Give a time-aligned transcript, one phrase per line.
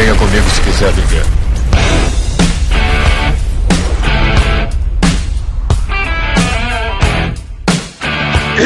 [0.00, 1.22] Venha comigo se quiser viver.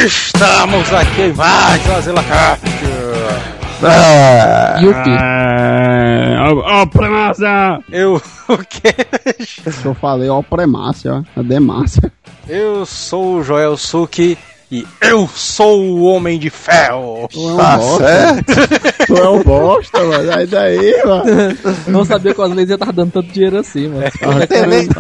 [0.07, 2.62] Estamos aqui em mais uma Zilacast.
[3.83, 5.11] Ah, Yupi.
[6.39, 7.80] Ó, ó, premassa!
[7.91, 8.14] Eu
[8.48, 8.95] o quê?
[9.85, 11.41] Eu falei, ó, premácia, ó.
[11.41, 12.12] A demácia.
[12.46, 14.39] Eu sou o Joel Suki
[14.79, 17.29] e eu sou o Homem de Ferro.
[17.30, 18.06] Tu é um Tá bosta.
[18.06, 19.06] certo?
[19.06, 20.32] Tu é um bosta, mano.
[20.36, 21.24] Aí daí, mano.
[21.86, 24.05] Não sabia que o Asley ia estar dando tanto dinheiro assim, mano.
[24.10, 24.95] Tá comendo,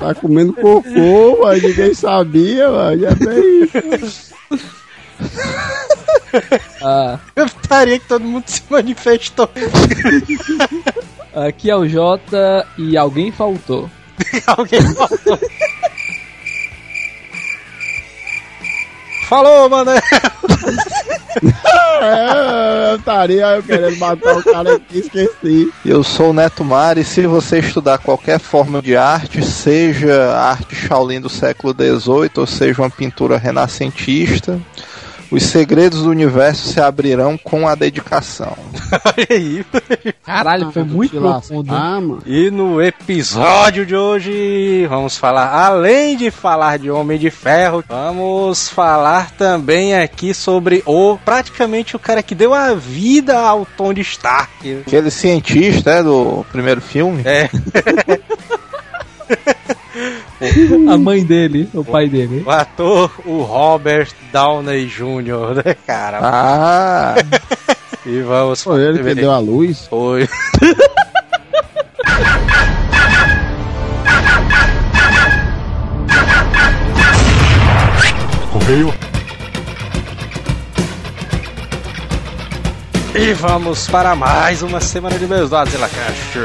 [0.00, 3.00] tá comendo cocô, mas ninguém sabia, mano.
[3.02, 3.68] Já bem.
[6.82, 9.48] Ah, Eu gostaria que todo mundo se manifestou.
[11.34, 13.88] aqui é o Jota e alguém faltou.
[14.48, 15.38] Alguém falou.
[19.28, 19.90] Falou, mano.
[22.00, 25.72] É, eu estaria eu querendo matar o cara aqui, esqueci.
[25.84, 30.50] Eu sou o Neto Mar e se você estudar qualquer forma de arte, seja a
[30.50, 34.60] arte Shaolin do século XVIII ou seja uma pintura renascentista,
[35.30, 38.56] os segredos do universo se abrirão com a dedicação.
[39.04, 39.64] Olha aí.
[40.24, 41.70] Caralho, foi muito profundo.
[41.72, 42.22] lascar, mano.
[42.26, 48.68] E no episódio de hoje, vamos falar, além de falar de Homem de Ferro, vamos
[48.68, 54.82] falar também aqui sobre o praticamente o cara que deu a vida ao Tony Stark.
[54.86, 57.48] Aquele cientista é, do primeiro filme, É,
[60.92, 62.42] A mãe dele, o pai dele.
[62.46, 66.18] o ator, o Robert Downey Jr., né, cara?
[66.22, 67.14] Ah,
[68.06, 69.86] E vamos Foi ele que deu a luz.
[69.86, 70.26] Foi.
[78.52, 78.94] Correio.
[83.14, 86.38] E vamos para mais uma semana de meus dados, Elacast.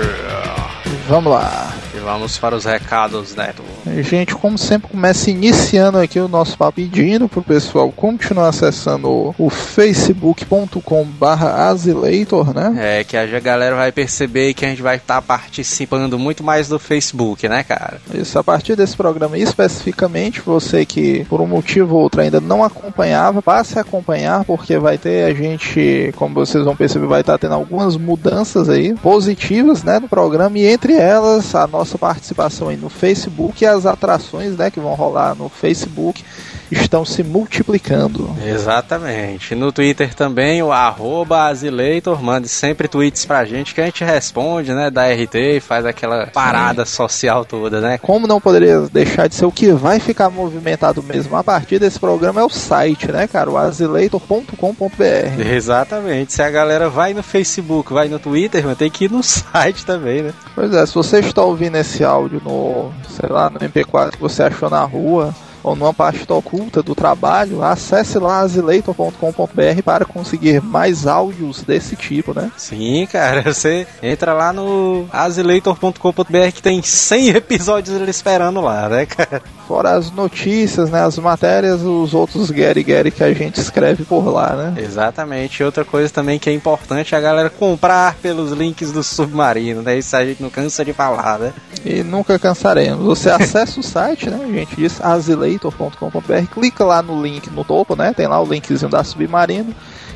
[1.07, 1.73] Vamos lá.
[1.95, 3.61] E vamos para os recados, Neto.
[4.01, 9.35] Gente, como sempre, começa iniciando aqui o nosso papo pedindo pro pessoal continuar acessando o,
[9.37, 12.99] o facebook.com barra Azileitor, né?
[12.99, 16.79] É que a galera vai perceber que a gente vai estar participando muito mais do
[16.79, 18.01] Facebook, né, cara?
[18.13, 22.63] Isso, a partir desse programa especificamente, você que por um motivo ou outro ainda não
[22.63, 27.37] acompanhava, passe a acompanhar, porque vai ter a gente, como vocês vão perceber, vai estar
[27.37, 32.77] tendo algumas mudanças aí positivas, né, no programa, e entre elas a nossa participação aí
[32.77, 36.23] no Facebook e as atrações, né, que vão rolar no Facebook
[36.73, 38.29] estão se multiplicando.
[38.45, 39.55] Exatamente.
[39.55, 44.73] No Twitter também, o arroba Azileitor, mande sempre tweets pra gente que a gente responde,
[44.73, 47.97] né, da RT e faz aquela parada social toda, né?
[47.97, 51.99] Como não poderia deixar de ser o que vai ficar movimentado mesmo a partir desse
[51.99, 53.49] programa é o site, né, cara?
[53.49, 55.41] O azileitor.com.br.
[55.53, 56.33] Exatamente.
[56.33, 59.85] Se a galera vai no Facebook, vai no Twitter, mas tem que ir no site
[59.85, 60.33] também, né?
[60.55, 64.43] Pois é, se você está ouvindo esse áudio no, sei lá, no MP4 que você
[64.43, 71.07] achou na rua ou numa pasta oculta do trabalho, acesse lá azileitor.com.br para conseguir mais
[71.07, 72.51] áudios desse tipo, né?
[72.57, 79.41] Sim, cara, você entra lá no azileitor.com.br que tem 100 episódios esperando lá, né, cara?
[79.67, 84.27] Fora as notícias, né, as matérias, os outros Gary Gary que a gente escreve por
[84.27, 84.81] lá, né?
[84.83, 85.63] Exatamente.
[85.63, 89.97] Outra coisa também que é importante é a galera comprar pelos links do Submarino, né?
[89.97, 91.53] Isso a gente não cansa de falar, né?
[91.85, 93.05] E nunca cansaremos.
[93.05, 94.39] Você acessa o site, né?
[94.43, 98.13] A gente diz azileitor.com.br, clica lá no link no topo, né?
[98.13, 99.73] Tem lá o linkzinho da Submarino.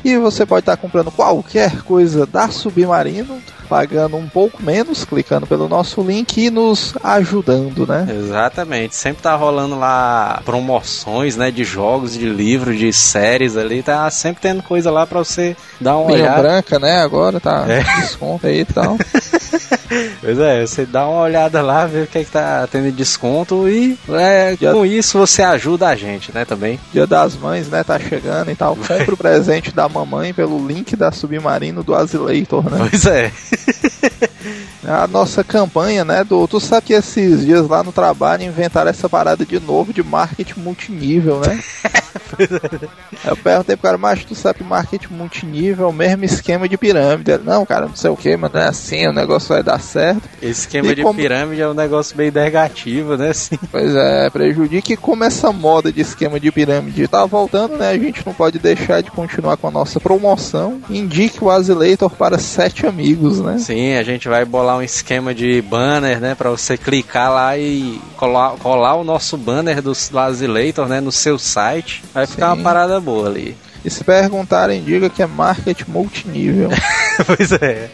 [0.08, 3.38] E você pode estar comprando qualquer coisa da Submarino,
[3.68, 8.06] pagando um pouco menos, clicando pelo nosso link e nos ajudando, né?
[8.18, 8.96] Exatamente.
[8.96, 11.50] Sempre tá rolando lá promoções, né?
[11.50, 13.82] De jogos, de livros, de séries ali.
[13.82, 16.40] Tá sempre tendo coisa lá pra você dar uma olhada.
[16.40, 17.02] branca, né?
[17.02, 17.82] Agora tá É.
[18.00, 18.96] desconto aí e tal.
[20.20, 22.92] Pois é, você dá uma olhada lá, vê o que é que tá tendo de
[22.92, 26.78] desconto e é, Já- com isso você ajuda a gente, né, também.
[26.92, 27.82] Dia das Mães, né?
[27.82, 28.76] Tá chegando e tal.
[28.76, 32.78] Compre o presente da mamãe pelo link da Submarino do Azileitor, né?
[32.90, 33.32] Pois é.
[34.86, 36.46] A nossa campanha, né, do.
[36.48, 40.60] Tu sabe que esses dias lá no trabalho inventaram essa parada de novo de marketing
[40.60, 41.60] multinível, né?
[43.24, 46.76] Eu perguntei pro cara, mas tu sabe que marketing multinível é o mesmo esquema de
[46.78, 47.30] pirâmide.
[47.32, 49.80] Ele, não, cara, não sei o que, mas não é assim, o negócio vai dar
[49.80, 50.22] certo.
[50.40, 53.58] Esse esquema E de como- pirâmide é um negócio bem negativo, né, assim.
[53.70, 57.90] Pois é, prejudica e como essa moda de esquema de pirâmide tá voltando, né?
[57.90, 60.80] A gente não pode deixar de continuar com a nossa promoção.
[60.90, 63.58] Indique o Azileitor para sete amigos, né?
[63.58, 68.00] Sim, a gente vai bolar um esquema de banner, né, pra você clicar lá e
[68.16, 72.02] colar, colar o nosso banner do Azileitor, né, no seu site.
[72.12, 72.56] Vai ficar Sim.
[72.56, 73.56] uma parada boa ali.
[73.84, 76.70] E se perguntarem, diga que é marketing multinível.
[77.26, 77.90] pois é.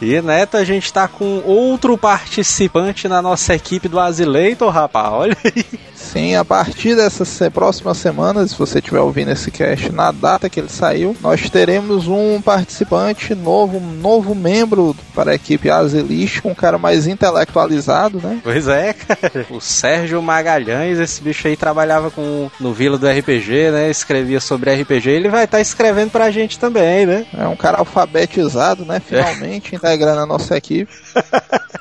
[0.00, 5.12] E Neto, a gente tá com outro participante na nossa equipe do Azileitor, rapaz.
[5.12, 5.64] Olha aí.
[5.94, 10.60] Sim, a partir dessas próximas semanas, se você estiver ouvindo esse cast na data que
[10.60, 16.54] ele saiu, nós teremos um participante novo, um novo membro para a equipe Azilist, um
[16.54, 18.38] cara mais intelectualizado, né?
[18.44, 19.46] Pois é, cara.
[19.50, 23.90] O Sérgio Magalhães, esse bicho aí trabalhava com no Vila do RPG, né?
[23.90, 25.08] Escrevia sobre RPG.
[25.08, 27.26] Ele vai estar escrevendo pra gente também, né?
[27.36, 29.00] É um cara alfabetizado, né?
[29.00, 30.90] Finalmente integrando a nossa equipe.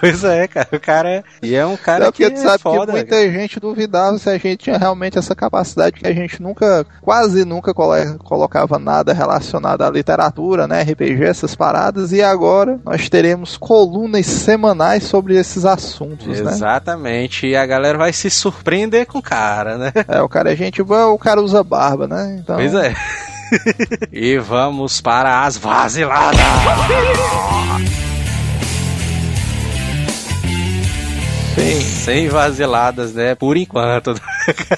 [0.00, 0.68] Pois é, cara.
[0.72, 1.24] O cara.
[1.42, 2.86] E é um cara É que porque tu é sabe foda.
[2.86, 6.86] que muita gente duvidava se a gente tinha realmente essa capacidade, que a gente nunca,
[7.02, 13.08] quase nunca colo- colocava nada relacionado à literatura, né, RPG, essas paradas, e agora nós
[13.10, 16.52] teremos colunas semanais sobre esses assuntos, né?
[16.52, 17.46] Exatamente.
[17.48, 19.92] E a galera vai se surpreender com o cara, né?
[20.08, 22.38] É, o cara é gente boa, o cara usa barba, né?
[22.40, 22.94] Então, Pois é.
[24.12, 26.40] E vamos para as vaziladas.
[31.54, 33.34] sim, Sem vaziladas, né?
[33.34, 34.14] Por enquanto.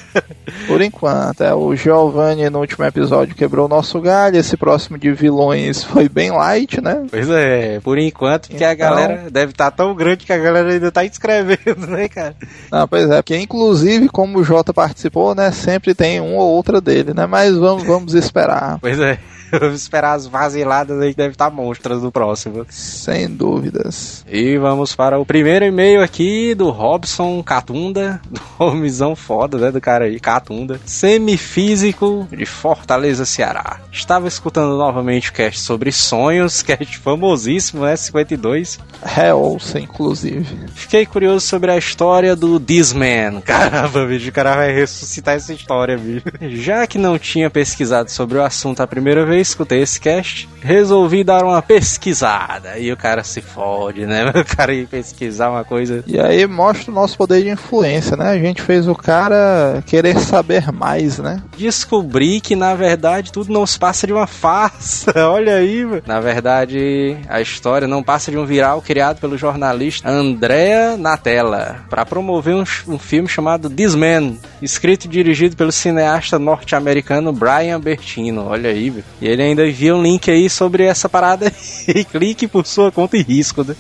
[0.67, 1.43] por enquanto.
[1.43, 6.09] É, o Giovanni no último episódio quebrou o nosso galho, esse próximo de vilões foi
[6.09, 7.05] bem light, né?
[7.11, 10.73] Pois é, por enquanto, porque a Então- galera deve estar tão grande que a galera
[10.73, 12.35] ainda tá escrevendo, né, cara?
[12.71, 16.81] Não, pois é, porque inclusive, como o Jota participou, né, sempre tem um ou outra
[16.81, 17.27] dele, né?
[17.27, 19.19] Mas vamos, vamos esperar, Pois é.
[19.53, 22.67] Vamos esperar as vaziladas aí que deve estar monstras no próximo.
[22.69, 24.25] sem dúvidas.
[24.29, 28.21] E vamos para o primeiro e-mail aqui do Robson Catunda,
[28.59, 33.81] homizão foda, né, do cara aí, Catunda, semifísico de Fortaleza, Ceará.
[33.91, 38.79] Estava escutando novamente o cast sobre sonhos, cast famosíssimo, né, 52.
[39.05, 40.47] Reouça, inclusive.
[40.75, 43.41] Fiquei curioso sobre a história do This Man.
[43.45, 46.25] Caramba, bicho, o cara vai ressuscitar essa história, bicho.
[46.41, 51.25] Já que não tinha pesquisado sobre o assunto a primeira vez, escutei esse cast, resolvi
[51.25, 52.79] dar uma pesquisada.
[52.79, 54.23] E o cara se fode, né?
[54.43, 56.03] O cara ir pesquisar uma coisa.
[56.07, 58.31] E aí mostra o nosso poder de influência, né?
[58.31, 61.43] A gente fez o cara querer saber mais, né?
[61.57, 65.13] Descobri que na verdade tudo não se passa de uma farsa.
[65.29, 66.03] Olha aí, velho.
[66.07, 72.05] Na verdade, a história não passa de um viral criado pelo jornalista Andrea Natella para
[72.05, 78.47] promover um, um filme chamado This Man, escrito e dirigido pelo cineasta norte-americano Brian Bertino.
[78.47, 79.05] Olha aí, velho.
[79.21, 81.47] E ele ainda envia um link aí sobre essa parada
[81.87, 82.05] aí.
[82.05, 83.75] Clique por sua conta e risco, né?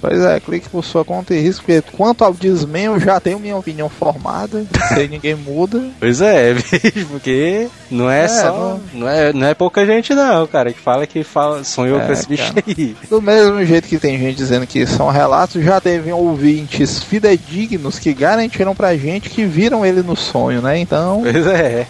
[0.00, 3.38] Pois é, clique por sua conta e risco, porque quanto ao desmen, eu já tenho
[3.38, 4.64] minha opinião formada,
[4.94, 5.82] sei ninguém muda.
[5.98, 6.54] Pois é,
[7.10, 8.78] porque não é, É, só.
[8.92, 9.08] Não...
[9.08, 12.28] é, não é pouca gente, não, cara, que fala que fala, sonhou É, com esse
[12.28, 12.96] bicho aí.
[13.10, 18.14] Do mesmo jeito que tem gente dizendo que são relatos, já teve ouvintes fidedignos que
[18.14, 20.78] garantiram pra gente que viram ele no sonho, né?
[20.78, 21.86] Então, Pois é.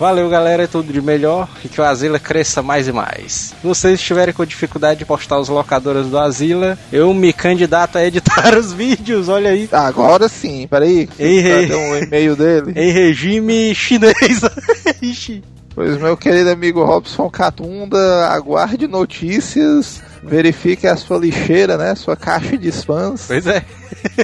[0.00, 0.62] Valeu, galera.
[0.62, 3.54] É tudo de melhor e que o Asila cresça mais e mais.
[3.60, 8.06] Se vocês estiverem com dificuldade de postar os locadoras do Asila, eu me candidato a
[8.06, 9.28] editar os vídeos.
[9.28, 9.68] Olha aí.
[9.70, 11.06] agora sim, peraí.
[11.18, 11.68] Ei, ei.
[11.68, 12.72] Cadê um e-mail dele?
[12.74, 14.14] Em regime chinês.
[15.72, 21.94] Pois meu querido amigo Robson Catunda, aguarde notícias, verifique a sua lixeira, né?
[21.94, 23.26] Sua caixa de spams.
[23.28, 23.64] pois é.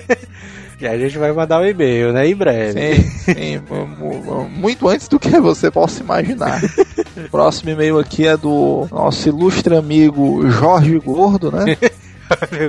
[0.80, 2.28] E a gente vai mandar um e-mail, né?
[2.28, 2.94] Em breve.
[2.96, 3.02] Sim,
[3.34, 6.60] sim, mu- mu- muito antes do que você possa imaginar.
[7.16, 11.74] O próximo e-mail aqui é do nosso ilustre amigo Jorge Gordo, né?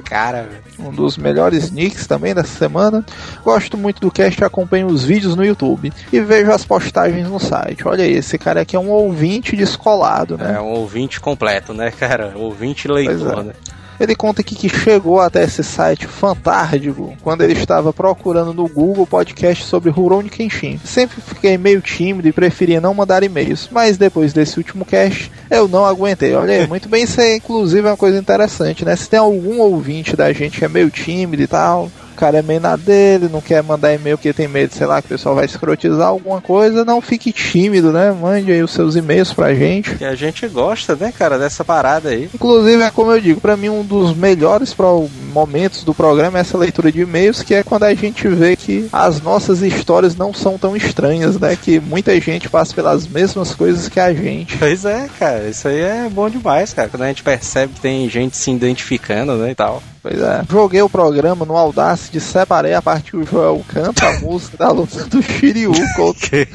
[0.05, 0.47] Cara.
[0.79, 3.05] Um dos melhores nicks também dessa semana.
[3.43, 5.91] Gosto muito do cast acompanho os vídeos no YouTube.
[6.13, 7.85] E vejo as postagens no site.
[7.85, 10.53] Olha aí, esse cara aqui é um ouvinte descolado, né?
[10.55, 12.31] É um ouvinte completo, né, cara?
[12.35, 13.43] Ouvinte leitor, é.
[13.43, 13.53] né?
[13.99, 19.07] Ele conta aqui que chegou até esse site fantástico quando ele estava procurando no Google
[19.07, 20.79] podcast sobre Rurouni Kenshin.
[20.83, 25.67] Sempre fiquei meio tímido e preferia não mandar e-mails, mas depois desse último cast eu
[25.67, 26.33] não aguentei.
[26.35, 28.95] Olha aí, muito bem, isso é inclusive uma coisa interessante, né?
[28.95, 32.59] Se tem algum ouvinte da gente que é meio tímido e tal, cara é meio
[32.59, 35.45] na dele, não quer mandar e-mail porque tem medo, sei lá, que o pessoal vai
[35.45, 38.11] escrotizar alguma coisa, não fique tímido, né?
[38.11, 39.95] Mande aí os seus e-mails pra gente.
[39.95, 42.29] Que a gente gosta, né, cara, dessa parada aí.
[42.33, 46.41] Inclusive, é como eu digo, pra mim um dos melhores pro- momentos do programa é
[46.41, 50.33] essa leitura de e-mails, que é quando a gente vê que as nossas histórias não
[50.33, 51.55] são tão estranhas, né?
[51.61, 54.57] Que muita gente passa pelas mesmas coisas que a gente.
[54.57, 56.89] Pois é, cara, isso aí é bom demais, cara.
[56.89, 59.81] Quando a gente percebe que tem gente se identificando, né, e tal.
[60.01, 60.43] Pois é.
[60.49, 64.71] Joguei o programa no Audacity, separei a parte que o Joel canta a música da
[64.71, 66.47] luta do Shiryu contra o?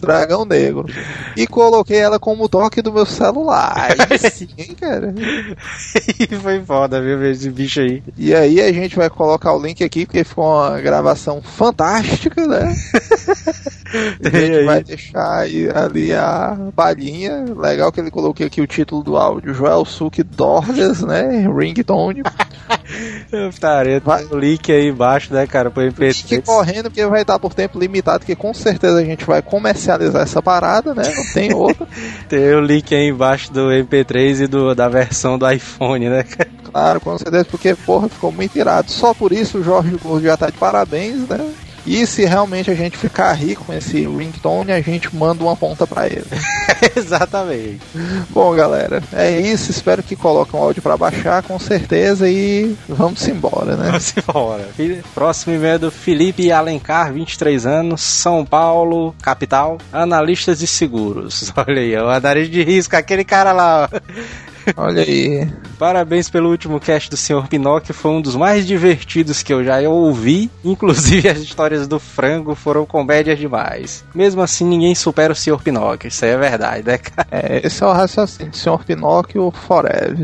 [0.00, 0.86] Dragão Negro.
[1.36, 3.74] E coloquei ela como toque do meu celular.
[3.76, 5.14] Aí sim, hein, cara.
[6.42, 8.02] Foi foda, viu, esse bicho aí.
[8.16, 12.74] E aí a gente vai colocar o link aqui, porque ficou uma gravação fantástica, né?
[13.92, 17.44] E a E gente vai deixar ali a palhinha.
[17.54, 19.52] Legal que ele coloquei aqui o título do áudio.
[19.52, 21.46] Joel Suki Dorgas, né?
[21.46, 22.22] Ringtone.
[23.60, 24.24] Tarefa, Vai.
[24.24, 26.44] o link aí embaixo, né, cara, pro Fique MP3.
[26.44, 30.42] correndo, porque vai estar por tempo limitado, porque com certeza a gente vai comercializar essa
[30.42, 31.02] parada, né?
[31.14, 31.86] Não tem outra.
[32.28, 36.50] Tem o link aí embaixo do MP3 e do, da versão do iPhone, né, cara?
[36.72, 38.90] Claro, com certeza, porque, porra, ficou muito irado.
[38.90, 41.52] Só por isso o Jorge Gordo já tá de parabéns, né?
[41.86, 45.86] E se realmente a gente ficar rico com esse ringtone, a gente manda uma ponta
[45.86, 46.24] pra ele.
[46.96, 47.80] Exatamente.
[48.30, 49.70] Bom, galera, é isso.
[49.70, 52.28] Espero que coloquem o áudio pra baixar, com certeza.
[52.28, 53.86] E vamos embora, né?
[53.86, 54.68] Vamos embora.
[55.14, 61.52] Próximo e-mail é do Felipe Alencar, 23 anos, São Paulo, capital, analistas de seguros.
[61.56, 64.51] Olha aí, o analista de risco, aquele cara lá, ó.
[64.76, 65.48] Olha aí.
[65.78, 67.48] Parabéns pelo último cast do Sr.
[67.48, 70.50] Pinóquio, foi um dos mais divertidos que eu já ouvi.
[70.64, 74.04] Inclusive as histórias do frango foram comédias demais.
[74.14, 75.60] Mesmo assim, ninguém supera o Sr.
[75.62, 77.28] Pinóquio, isso aí é verdade, né, cara?
[77.30, 78.54] É, esse é o raciocínio.
[78.54, 80.16] Senhor Pinóquio Forever.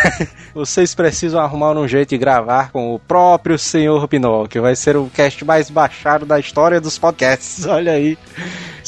[0.54, 4.06] Vocês precisam arrumar um jeito de gravar com o próprio Sr.
[4.08, 4.62] Pinóquio.
[4.62, 7.66] Vai ser o cast mais baixado da história dos podcasts.
[7.70, 8.18] Olha aí.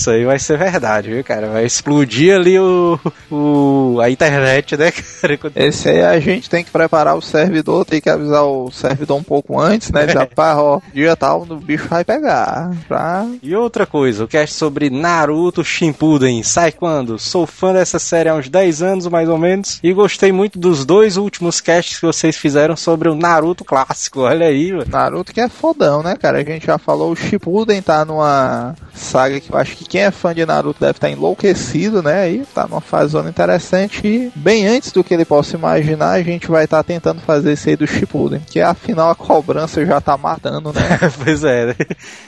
[0.03, 1.47] Isso aí vai ser verdade, viu, cara?
[1.47, 2.99] Vai explodir ali o,
[3.31, 5.39] o a internet, né, cara?
[5.55, 9.23] Esse aí a gente tem que preparar o servidor, tem que avisar o servidor um
[9.23, 10.05] pouco antes, né?
[10.07, 12.73] Dizer, pá, ó, dia tal, o bicho vai pegar.
[12.89, 13.29] Pra...
[13.41, 17.17] E outra coisa, o cast sobre Naruto Shippuden sai quando?
[17.17, 20.85] Sou fã dessa série há uns 10 anos, mais ou menos, e gostei muito dos
[20.85, 24.23] dois últimos casts que vocês fizeram sobre o Naruto clássico.
[24.23, 24.91] Olha aí, mano.
[24.91, 26.39] Naruto que é fodão, né, cara?
[26.39, 30.11] A gente já falou, o Shippuden tá numa saga que eu acho que quem é
[30.11, 32.23] fã de Naruto deve estar enlouquecido, né?
[32.23, 36.47] Aí tá numa fase interessante e bem antes do que ele possa imaginar, a gente
[36.47, 40.73] vai estar tentando fazer esse aí do Shippuden, que afinal a cobrança já tá matando,
[40.73, 40.99] né?
[41.23, 41.75] pois é, né?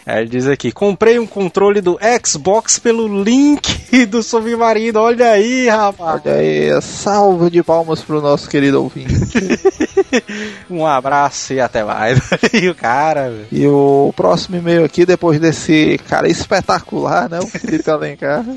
[0.05, 5.01] Aí ele diz aqui: comprei um controle do Xbox pelo link do Submarino.
[5.01, 6.21] Olha aí, rapaz.
[6.23, 9.15] Olha aí, salva de palmas pro nosso querido ouvinte.
[10.71, 12.19] Um abraço e até mais.
[12.53, 13.47] e o cara, velho.
[13.51, 17.41] E o próximo e-mail aqui, depois desse cara espetacular, né?
[17.45, 18.45] O Felipe Alencar.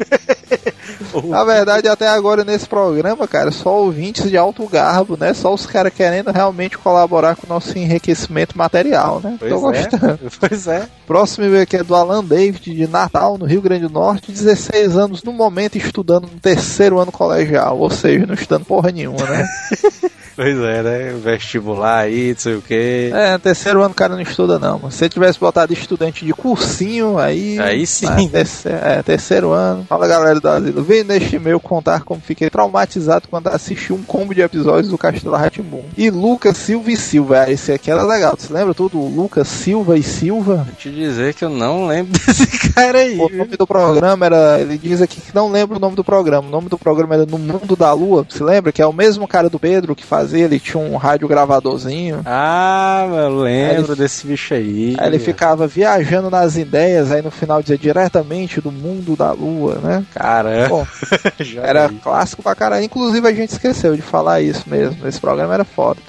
[1.25, 5.34] Na verdade, até agora nesse programa, cara, só ouvintes de alto garbo, né?
[5.34, 9.36] Só os caras querendo realmente colaborar com o nosso enriquecimento material, né?
[9.39, 9.84] Pois Tô é.
[9.84, 10.20] gostando.
[10.39, 10.88] Pois é.
[11.06, 14.96] Próximo e-mail aqui é do Alan David, de Natal, no Rio Grande do Norte, 16
[14.96, 19.48] anos, no momento estudando no terceiro ano colegial, ou seja, não estudando porra nenhuma, né?
[20.38, 21.13] Pois é, né?
[21.20, 23.10] Vestibular aí, não sei o quê.
[23.12, 27.17] É, terceiro ano o cara não estuda não, se ele tivesse botado estudante de cursinho,
[27.17, 27.58] aí...
[27.60, 28.06] Aí sim.
[28.06, 29.84] É, terceiro, é, terceiro ano.
[29.89, 34.36] Fala galera do Asilo, vem neste e-mail contar como fiquei traumatizado quando assisti um combo
[34.36, 35.84] de episódios do Castelo Ratimbum.
[35.98, 39.00] E Lucas Silva e Silva, ah, esse aqui era legal, você lembra tudo?
[39.00, 40.67] Lucas Silva e Silva?
[40.67, 43.17] Vou te dizer que eu não lembro desse cara aí.
[43.17, 44.60] O nome do programa era.
[44.60, 46.48] Ele diz aqui que não lembra o nome do programa.
[46.48, 48.24] O nome do programa era No Mundo da Lua.
[48.29, 48.72] Você lembra?
[48.72, 50.46] Que é o mesmo cara do Pedro que fazia.
[50.46, 52.22] Ele tinha um rádio gravadorzinho.
[52.25, 54.96] Ah, eu lembro ele- desse bicho aí.
[55.00, 57.12] Aí ele ficava viajando nas ideias.
[57.12, 60.03] Aí no final dizia diretamente do mundo da Lua, né?
[60.13, 60.67] Caramba.
[60.69, 60.88] Bom,
[61.63, 61.96] era vi.
[61.96, 62.84] clássico pra caralho.
[62.84, 65.07] Inclusive a gente esqueceu de falar isso mesmo.
[65.07, 66.00] Esse programa era foda.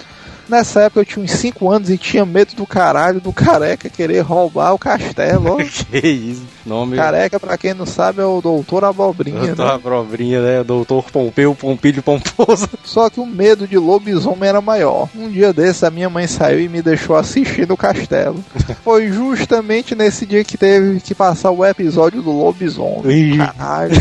[0.49, 4.21] Nessa época eu tinha uns 5 anos e tinha medo do caralho do careca querer
[4.21, 5.57] roubar o castelo.
[5.89, 6.43] Que isso?
[6.65, 6.95] Nome.
[6.95, 9.39] Careca, pra quem não sabe, é o Doutor Abobrinha.
[9.39, 9.73] Doutor né?
[9.73, 10.63] Abobrinha, né?
[10.63, 12.67] Doutor Pompeu, Pompilho Pomposo.
[12.83, 15.09] Só que o medo de lobisomem era maior.
[15.15, 18.43] Um dia desses, a minha mãe saiu e me deixou assistir no castelo.
[18.83, 23.37] Foi justamente nesse dia que teve que passar o episódio do lobisomem.
[23.37, 23.95] Caralho.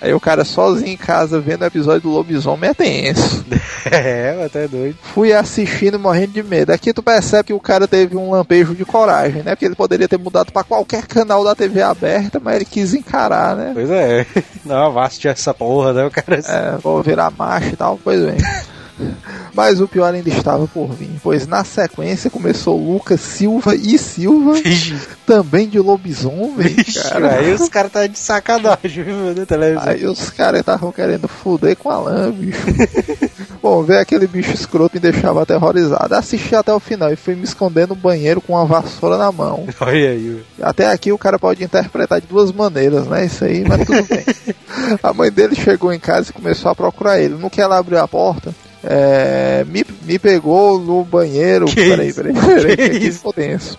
[0.00, 3.44] Aí o cara sozinho em casa vendo o episódio do lobisomem é tenso.
[3.90, 4.96] É, até doido.
[5.02, 6.70] Fui assistindo morrendo de medo.
[6.70, 9.54] Aqui tu percebe que o cara teve um lampejo de coragem, né?
[9.54, 13.56] Porque ele poderia ter mudado pra qualquer canal da TV aberta, mas ele quis encarar,
[13.56, 13.70] né?
[13.72, 14.26] Pois é.
[14.66, 16.04] Não, vá assistir essa porra, né?
[16.04, 16.40] O cara.
[16.46, 18.36] É, vou virar macho e tal, pois bem.
[19.54, 24.54] Mas o pior ainda estava por vir, pois na sequência começou Lucas Silva e Silva,
[25.26, 27.34] também de lobisomem, cara.
[27.36, 29.88] aí os caras tá de sacanagem, viu, na televisão.
[29.88, 32.60] Aí os caras estavam querendo fuder com a lã, bicho.
[33.62, 36.14] Bom, ver aquele bicho escroto me deixava aterrorizado.
[36.14, 39.66] Assisti até o final e fui me esconder no banheiro com uma vassoura na mão.
[39.80, 40.42] Olha aí.
[40.62, 43.26] Até aqui o cara pode interpretar de duas maneiras, né?
[43.26, 44.24] Isso aí, mas tudo bem.
[45.02, 47.34] A mãe dele chegou em casa e começou a procurar ele.
[47.34, 51.66] No que ela abriu a porta, É, me, me pegou no banheiro.
[51.66, 52.22] Que peraí, isso?
[52.22, 53.32] peraí, peraí, Que isso?
[53.32, 53.76] tenso.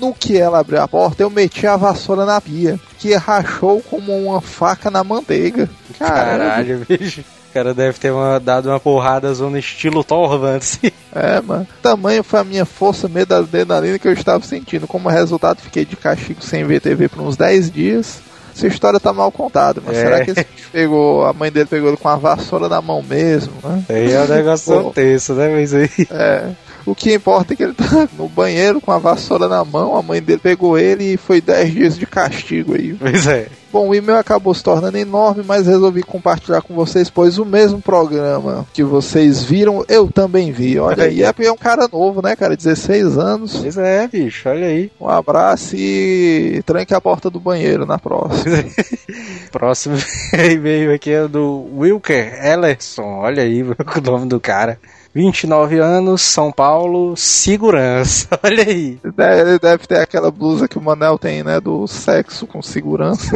[0.00, 4.16] No que ela abriu a porta, eu meti a vassoura na pia, que rachou como
[4.16, 5.68] uma faca na manteiga.
[5.98, 6.38] Caralho.
[6.38, 7.20] Caralho, bicho.
[7.20, 10.78] O cara deve ter uma- dado uma porrada zona estilo Torva antes.
[11.14, 11.66] É, mano.
[11.82, 14.86] Tamanho foi a minha força, medo da adrenalina que eu estava sentindo.
[14.86, 18.20] Como resultado, fiquei de castigo sem ver TV por uns 10 dias.
[18.58, 20.02] Essa história tá mal contada, mas É.
[20.02, 23.84] será que pegou, a mãe dele pegou ele com a vassoura na mão mesmo, né?
[23.88, 24.90] Aí é um negócio Pô.
[24.90, 25.48] tenso, né?
[25.48, 25.88] Mas aí.
[26.10, 26.50] É.
[26.88, 30.02] O que importa é que ele tá no banheiro com a vassoura na mão, a
[30.02, 32.94] mãe dele pegou ele e foi 10 dias de castigo aí.
[32.94, 33.48] Pois é.
[33.70, 37.82] Bom, o e-mail acabou se tornando enorme, mas resolvi compartilhar com vocês, pois o mesmo
[37.82, 40.78] programa que vocês viram, eu também vi.
[40.78, 42.56] Olha aí, é é um cara novo, né, cara?
[42.56, 43.58] 16 anos.
[43.58, 44.90] Pois é, bicho, olha aí.
[44.98, 48.64] Um abraço e tranque a porta do banheiro na próxima.
[49.52, 49.96] Próximo
[50.32, 53.18] e-mail aqui é do Wilker Ellerson.
[53.20, 54.78] Olha aí o nome do cara.
[55.22, 58.28] 29 anos, São Paulo, segurança.
[58.40, 59.00] Olha aí.
[59.16, 61.58] Deve- Ele deve ter aquela blusa que o Manel tem, né?
[61.60, 63.28] Do sexo com segurança.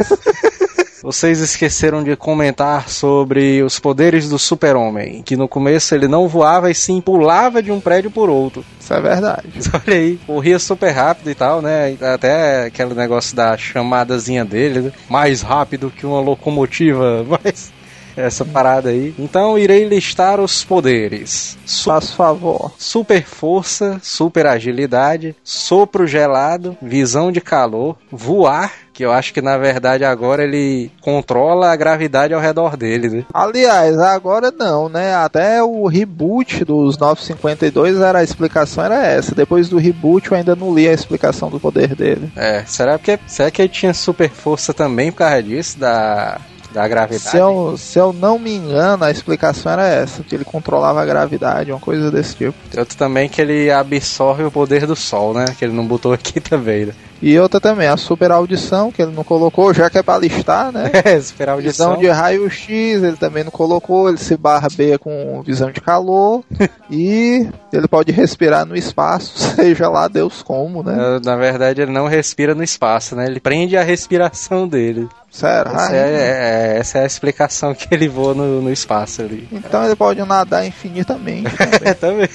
[1.03, 6.71] Vocês esqueceram de comentar sobre os poderes do super-homem, que no começo ele não voava
[6.71, 8.63] e sim pulava de um prédio por outro.
[8.79, 9.49] Isso é verdade.
[9.85, 11.97] Olha aí, corria super rápido e tal, né?
[11.99, 14.91] Até aquele negócio da chamadazinha dele, né?
[15.09, 17.73] mais rápido que uma locomotiva, mas
[18.15, 19.13] essa parada aí.
[19.17, 21.57] Então irei listar os poderes.
[21.65, 22.71] Su- Faço favor.
[22.77, 29.57] super força, super agilidade, sopro gelado, visão de calor, voar, que eu acho que na
[29.57, 33.25] verdade agora ele controla a gravidade ao redor dele, né?
[33.33, 35.15] Aliás, agora não, né?
[35.15, 39.33] Até o reboot dos 952 era a explicação era essa.
[39.33, 42.31] Depois do reboot eu ainda não li a explicação do poder dele.
[42.35, 46.39] É, será que será que ele tinha super força também por causa disso da
[46.73, 47.29] da gravidade?
[47.29, 51.05] Se eu, se eu não me engano, a explicação era essa, que ele controlava a
[51.05, 52.55] gravidade, uma coisa desse tipo.
[52.69, 55.45] Tem Outro também que ele absorve o poder do sol, né?
[55.57, 56.93] Que ele não botou aqui também, né?
[57.25, 60.73] E outra também, a super audição, que ele não colocou, já que é pra listar,
[60.73, 60.91] né?
[61.05, 61.91] É, a audição.
[61.91, 62.69] Visão de raio-x,
[63.01, 66.43] ele também não colocou, ele se barbeia com visão de calor
[66.91, 70.95] e ele pode respirar no espaço, seja lá Deus como, né?
[71.17, 73.25] É, Na verdade, ele não respira no espaço, né?
[73.25, 75.07] Ele prende a respiração dele.
[75.31, 75.71] Sério.
[75.71, 79.47] Essa Ai, é, é- essa é a explicação que ele voa no, no espaço ali.
[79.51, 81.47] Então ele pode nadar infinitamente.
[81.83, 82.29] É, também.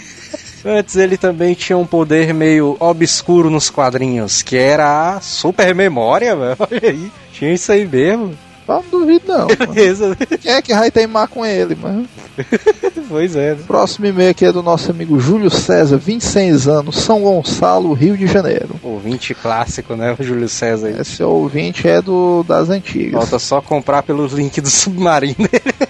[0.64, 6.34] Antes ele também tinha um poder meio obscuro nos quadrinhos, que era a super memória,
[6.36, 6.56] velho.
[6.58, 7.12] Olha aí.
[7.32, 8.36] Tinha isso aí mesmo.
[8.68, 9.46] Não duvido não.
[9.72, 10.14] Beleza.
[10.40, 12.06] Quem é que vai teimar com ele, mano?
[13.08, 13.54] pois é.
[13.54, 13.60] né?
[13.66, 18.26] Próximo e-mail aqui é do nosso amigo Júlio César, 26 anos, São Gonçalo, Rio de
[18.26, 18.78] Janeiro.
[18.82, 20.14] Ouvinte clássico, né?
[20.18, 21.00] O Júlio César aí.
[21.00, 23.12] Esse ouvinte é do das antigas.
[23.12, 25.36] Falta só comprar pelos links do submarino.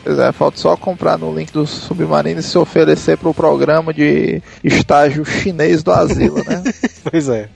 [0.08, 4.40] Pois é, falta só comprar no link do Submarino e se oferecer pro programa de
[4.64, 6.62] estágio chinês do Asilo, né?
[7.04, 7.50] pois é.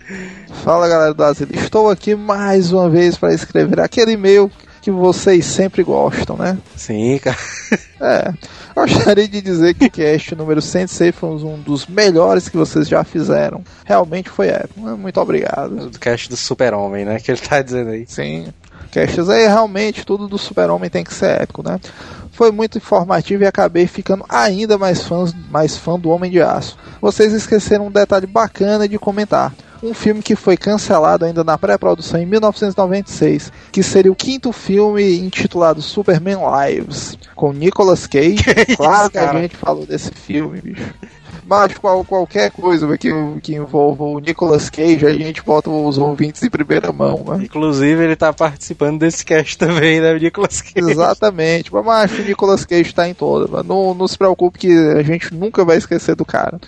[0.62, 4.50] Fala galera do Asilo, estou aqui mais uma vez para escrever aquele e-mail
[4.83, 6.59] que vocês sempre gostam, né?
[6.77, 7.38] Sim, cara.
[8.01, 8.35] É,
[8.75, 13.05] gostaria de dizer que o cast número 106 foi um dos melhores que vocês já
[13.05, 13.62] fizeram.
[13.85, 14.81] Realmente foi épico.
[14.81, 15.88] Muito obrigado.
[15.88, 17.21] Do cast do super-homem, né?
[17.21, 18.05] Que ele tá dizendo aí.
[18.09, 18.49] Sim,
[18.92, 21.81] casts aí realmente tudo do Super-Homem tem que ser épico, né?
[22.33, 26.77] Foi muito informativo e acabei ficando ainda mais, fãs, mais fã do Homem de Aço.
[27.01, 29.53] Vocês esqueceram um detalhe bacana de comentar.
[29.83, 35.18] Um filme que foi cancelado ainda na pré-produção em 1996, que seria o quinto filme
[35.18, 38.45] intitulado Superman Lives, com Nicolas Cage.
[38.77, 40.95] claro que a gente falou desse filme, bicho.
[41.45, 43.11] Mas qual, qualquer coisa que,
[43.42, 47.45] que envolva o Nicolas Cage, a gente bota os ouvintes em primeira mão, né?
[47.45, 50.14] Inclusive, ele tá participando desse cast também, né?
[50.14, 50.90] O Nicolas Cage.
[50.90, 53.62] Exatamente, mas acho que o Nicolas Cage tá em toda.
[53.64, 56.61] Não, não se preocupe que a gente nunca vai esquecer do cara.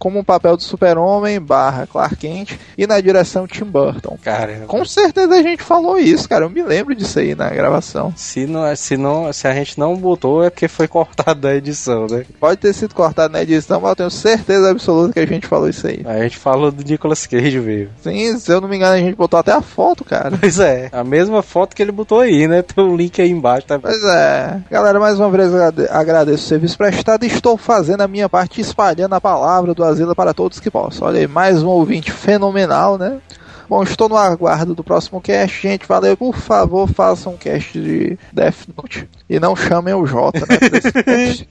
[0.00, 4.18] Como um papel do super-homem barra Clark Kent e na direção Tim Burton.
[4.24, 6.46] Cara, Com certeza a gente falou isso, cara.
[6.46, 8.12] Eu me lembro disso aí na gravação.
[8.16, 12.06] se, não, se, não, se a gente não botou, é porque foi cortado da edição,
[12.10, 12.24] né?
[12.40, 15.68] Pode ter sido cortado na edição, mas eu tenho certeza absoluta que a gente falou
[15.68, 16.02] isso aí.
[16.06, 17.90] A gente falou do Nicolas Cage mesmo.
[18.02, 20.32] Sim, se eu não me engano, a gente botou até a foto, cara.
[20.40, 22.62] Pois é, a mesma foto que ele botou aí, né?
[22.62, 23.78] Tem um link aí embaixo, tá?
[23.78, 24.60] Pois é.
[24.70, 28.60] Galera, mais uma vez agrade- agradeço o serviço prestado e estou fazendo a minha parte
[28.62, 31.08] espalhando a palavra do asilo para todos que possam.
[31.08, 33.18] Olha aí, mais um ouvinte fenomenal, né?
[33.68, 35.62] Bom, estou no aguardo do próximo cast.
[35.62, 36.16] Gente, valeu.
[36.16, 39.08] Por favor, façam um cast de Death Note.
[39.28, 40.58] E não chamem o Jota, né?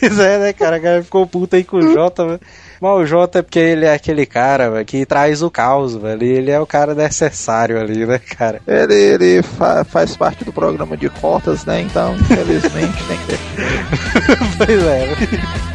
[0.00, 0.74] Pois é, né, cara?
[0.74, 2.40] A galera ficou puta aí com o Jota, velho.
[2.80, 6.24] Mas o Jota é porque ele é aquele cara, que traz o caos, velho.
[6.24, 8.60] Ele é o cara necessário ali, né, cara?
[8.66, 11.80] Ele, ele fa- faz parte do programa de cotas, né?
[11.82, 13.38] Então, infelizmente, tem que ter.
[14.58, 15.73] Pois é.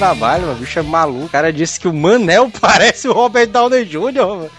[0.00, 1.26] Cara trabalho, o bicho é maluco.
[1.26, 4.00] O cara disse que o Manel parece o Robert Downey Jr.
[4.26, 4.50] mano.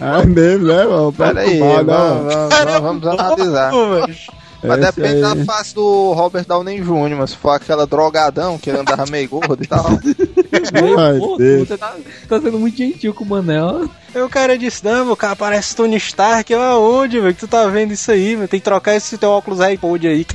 [0.00, 1.12] É mesmo, né, mano?
[1.12, 2.14] Pera aí, Preocupado, ó.
[2.14, 3.70] vamos, vamos, vamos analisar.
[3.70, 4.14] Pô, mano.
[4.62, 5.36] Mas Esse depende aí.
[5.36, 9.28] da face do Robert Downey Jr., mas se for aquela drogadão que ele andava meio
[9.28, 9.86] gordo e tal.
[9.88, 11.94] Ai, Pô, você tá,
[12.28, 13.88] tá sendo muito gentil com o Manel.
[14.18, 16.52] Aí o cara disse, não, meu cara parece Tony Stark.
[16.52, 18.48] Eu, aonde, velho, que tu tá vendo isso aí, velho?
[18.48, 20.26] Tem que trocar esse teu óculos iPod aí.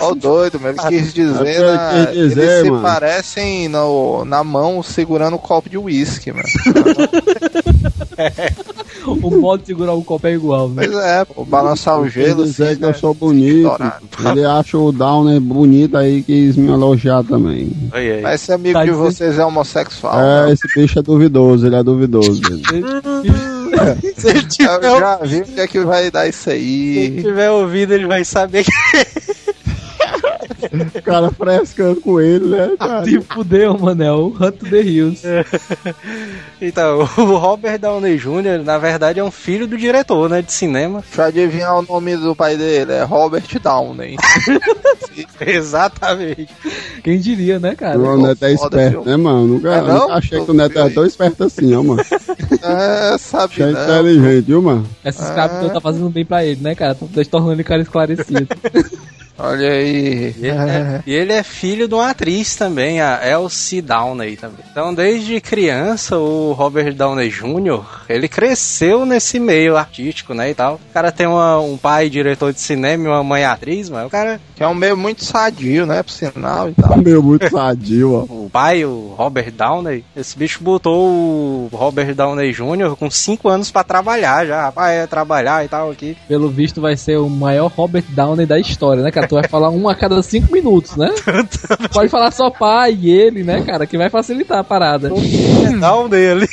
[0.00, 2.82] Ó, o doido, mas ele quis dizer, Ele na- quis dizer, eles se mano.
[2.82, 6.46] parecem no, na mão segurando um copo de uísque, mano.
[9.06, 10.86] O modo de segurar o copo é igual, né?
[10.86, 12.44] Pois é, pô, balançar o gelo.
[12.44, 12.94] dizer assim, que eu né?
[12.94, 13.70] sou bonito.
[14.30, 17.70] Ele acha o Downer bonito aí quis me elogiar também.
[18.22, 20.20] Mas esse amigo Tá de dizendo- vocês é homossexual.
[20.20, 20.52] É, né?
[20.52, 22.40] esse bicho é duvidoso, ele é duvidoso.
[22.42, 22.62] mesmo.
[24.16, 27.16] Se ele tiver, Eu já vi o que é que vai dar isso se ele
[27.16, 27.22] aí.
[27.22, 28.70] tiver ouvido, ele vai saber que
[30.96, 33.04] O cara frescando com ele, né, cara?
[33.04, 34.18] Se fudeu, Manel.
[34.18, 35.22] O Hunt the Hills.
[36.60, 41.04] Então, o Robert Downey Jr., na verdade, é um filho do diretor, né, de cinema.
[41.06, 42.92] Deixa eu adivinhar o nome do pai dele.
[42.92, 44.16] É Robert Downey.
[45.40, 46.48] Exatamente.
[47.04, 47.98] Quem diria, né, cara?
[47.98, 49.46] O Neto é esperto, né, mano?
[49.46, 50.00] Nunca, É, não?
[50.00, 52.02] nunca achei que o Neto era tão esperto assim, ó, mano.
[52.60, 53.82] É, sabe Achei não.
[53.84, 54.86] inteligente, viu, mano?
[55.04, 56.94] Esses caras tá fazendo bem pra ele, né, cara?
[56.94, 58.46] Tá tornando ele cara esclarecido.
[59.38, 60.34] Olha aí.
[60.36, 64.64] E ele, é, e ele é filho de uma atriz também, a Elsie Downey também.
[64.70, 70.74] Então, desde criança, o Robert Downey Jr., ele cresceu nesse meio artístico, né, e tal.
[70.74, 74.10] O cara tem uma- um pai diretor de cinema e uma mãe atriz, mas o
[74.10, 74.40] cara...
[74.56, 76.02] Que é um meio muito sadio, né?
[76.02, 76.96] Por sinal e tal.
[76.98, 78.22] Meu, muito sadio, ó.
[78.24, 82.96] O pai, o Robert Downey, esse bicho botou o Robert Downey Jr.
[82.98, 84.62] com 5 anos pra trabalhar já.
[84.62, 86.16] Rapaz, é trabalhar e tal aqui.
[86.26, 89.27] Pelo visto, vai ser o maior Robert Downey da história, né, cara?
[89.28, 91.12] Tu vai falar um a cada cinco minutos, né?
[91.92, 93.86] Pode falar só pai e ele, né, cara?
[93.86, 95.10] Que vai facilitar a parada.
[95.78, 96.48] Downey ali.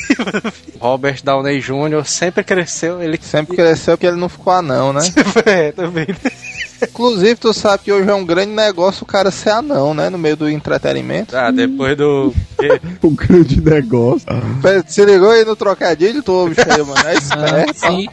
[0.79, 2.05] Robert Downey Jr.
[2.05, 5.01] sempre cresceu, ele Sempre cresceu porque ele não ficou anão, né?
[5.45, 6.07] é, também.
[6.89, 10.09] Inclusive, tu sabe que hoje é um grande negócio o cara ser anão, né?
[10.09, 11.35] No meio do entretenimento.
[11.35, 12.33] Ah, depois do.
[13.01, 14.27] O grande negócio.
[14.87, 17.07] Se ligou aí no trocadilho, tu, bicho aí, mano.
[17.07, 18.07] É Ah, sim.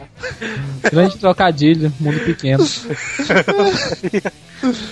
[0.91, 2.65] Grande trocadilho, mundo pequeno.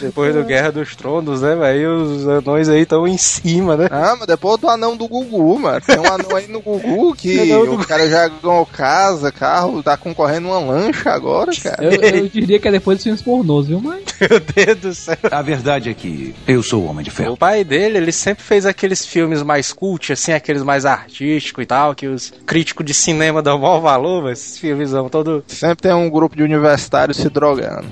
[0.01, 2.03] Depois do Guerra dos Tronos, né, velho?
[2.03, 3.87] Os anões aí estão em cima, né?
[3.89, 5.79] Ah, mas depois do anão do Gugu, mano.
[5.81, 9.95] Tem um anão aí no Gugu que do o cara já ganhou casa, carro, tá
[9.95, 11.83] concorrendo uma lancha agora, cara.
[11.83, 13.81] Eu, eu diria que é depois dos filmes pornôs, viu?
[13.81, 15.17] Mas Meu Deus do céu.
[15.31, 17.33] A verdade é que eu sou o Homem de Ferro.
[17.33, 21.65] O pai dele, ele sempre fez aqueles filmes mais cult, assim, aqueles mais artísticos e
[21.65, 25.43] tal, que os críticos de cinema dão maior valor, mas esses filmes são todo.
[25.47, 27.87] Sempre tem um grupo de universitários se drogando.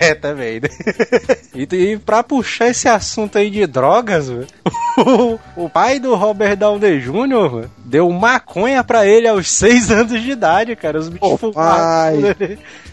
[0.00, 0.68] é, também, né?
[1.54, 7.00] E, e pra puxar esse assunto aí de drogas, o, o pai do Robert Downey
[7.00, 7.68] Jr.
[7.84, 10.98] deu maconha pra ele aos 6 anos de idade, cara.
[10.98, 12.20] Os bichos Ô, fumavam.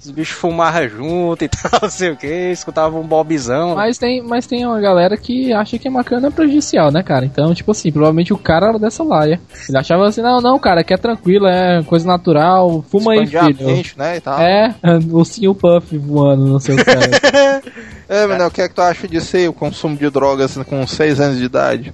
[0.03, 3.75] Os bichos fumavam junto e tal, não sei o que, escutavam um bobizão.
[3.75, 7.25] Mas tem, mas tem uma galera que acha que a maconha é prejudicial, né, cara?
[7.25, 9.39] Então, tipo assim, provavelmente o cara era dessa laia.
[9.67, 13.37] Ele achava assim, não, não, cara, que é tranquilo, é coisa natural, fuma aí, Expande
[13.37, 13.67] a filho.
[13.67, 14.39] mente, né, e tal.
[14.39, 14.75] É,
[15.11, 17.61] o Sim Puff voando no seu cara.
[18.09, 20.87] É, menino, o que é que tu acha disso aí, o consumo de drogas com
[20.87, 21.93] 6 anos de idade?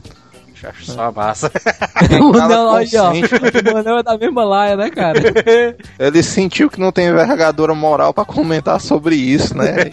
[0.64, 1.52] Acho só massa.
[2.22, 3.12] o aí, ó.
[3.12, 5.20] O Manel é da mesma laia, né, cara?
[6.00, 9.74] Ele sentiu que não tem envergadura moral pra comentar sobre isso, né?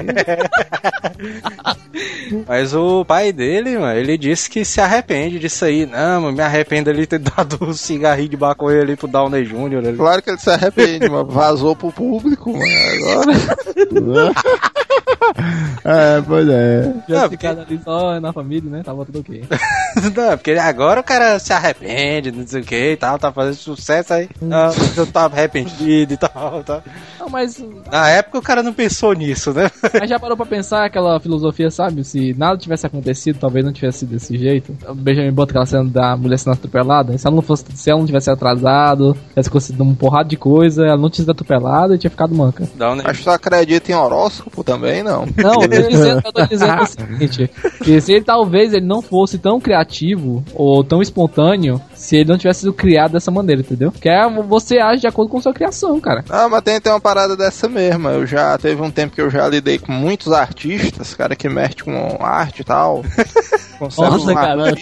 [2.46, 5.87] Mas o pai dele, mano, ele disse que se arrepende disso aí.
[5.87, 9.44] Não, mano, me arrependo ali de ter dado um cigarrinho de maconha ali pro Downey
[9.44, 9.78] Jr.
[9.78, 9.96] ali.
[9.96, 11.26] Claro que ele se arrepende, mano.
[11.26, 13.11] Vazou pro público, mano.
[13.11, 13.33] Agora.
[15.85, 16.94] É, pois é.
[17.09, 18.83] Já Não, ficado ali só na família, né?
[18.83, 19.44] Tava tudo ok.
[20.16, 23.57] Não, porque agora o cara se arrepende, não sei o que e tal, tá fazendo
[23.57, 24.29] sucesso aí.
[24.40, 26.83] Não, eu tava arrependido e tal, tal.
[27.30, 29.70] Não, mas, Na época o cara não pensou nisso, né?
[29.98, 32.02] mas já parou pra pensar aquela filosofia, sabe?
[32.02, 34.76] Se nada tivesse acontecido, talvez não tivesse sido desse jeito.
[34.88, 37.16] O Benjamin bota aquela cena da mulher sendo atropelada.
[37.16, 40.84] Se ela não fosse, se ela não tivesse atrasado, tivesse conseguido um porrada de coisa,
[40.84, 42.68] ela não tinha sido atropelada e tinha ficado manca.
[43.04, 45.26] Acho que tu acredita em horóscopo também, não?
[45.36, 47.50] Não, eu tô dizendo, eu tô dizendo o seguinte:
[47.82, 52.38] que se ele talvez ele não fosse tão criativo ou tão espontâneo se ele não
[52.38, 53.92] tivesse sido criado dessa maneira, entendeu?
[53.92, 56.24] Que é você age de acordo com sua criação, cara.
[56.30, 58.08] Ah, mas tem, tem uma parada dessa mesmo.
[58.08, 61.84] Eu já teve um tempo que eu já lidei com muitos artistas, cara que mexe
[61.84, 63.02] com arte e tal.
[63.80, 64.74] consegue Nossa, cara.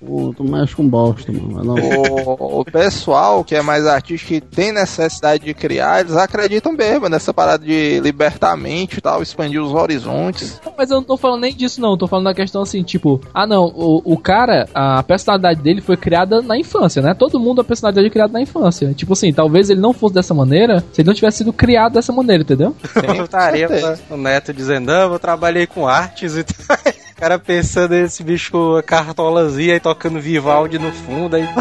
[0.00, 1.74] Pô, tu mexe com bosta, mano.
[1.74, 7.08] O, o pessoal que é mais artístico e tem necessidade de criar, eles acreditam mesmo
[7.08, 10.60] nessa parada de libertar a mente e tal, expandir os horizontes.
[10.76, 11.92] Mas eu não tô falando nem disso, não.
[11.92, 15.80] Eu tô falando da questão assim, tipo, ah não, o, o cara, a personalidade dele
[15.80, 17.14] foi criada na infância, né?
[17.14, 18.92] Todo mundo a personalidade é criada na infância.
[18.94, 22.12] Tipo assim, talvez ele não fosse dessa maneira se ele não tivesse sido criado dessa
[22.12, 22.74] maneira, entendeu?
[23.16, 23.68] Eu estaria
[24.10, 26.76] o neto dizendo, não, eu trabalhei com artes e tal.
[27.12, 31.36] O cara pensando nesse bicho cartolazinha e tocando Vivaldi no fundo.
[31.36, 31.48] Aí...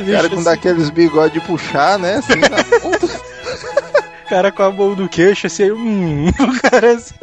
[0.00, 2.16] O cara com daqueles bigodes de puxar, né?
[2.16, 2.88] Assim, na.
[2.88, 3.11] O
[4.32, 7.14] cara com a mão no queixo, assim, hum, o cara assim.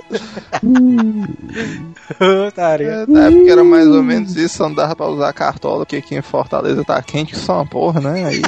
[2.48, 3.08] Otário.
[3.08, 6.86] Na época era mais ou menos isso, andava pra usar cartola, porque aqui em Fortaleza
[6.86, 8.26] tá quente que só uma porra, né?
[8.28, 8.44] Aí.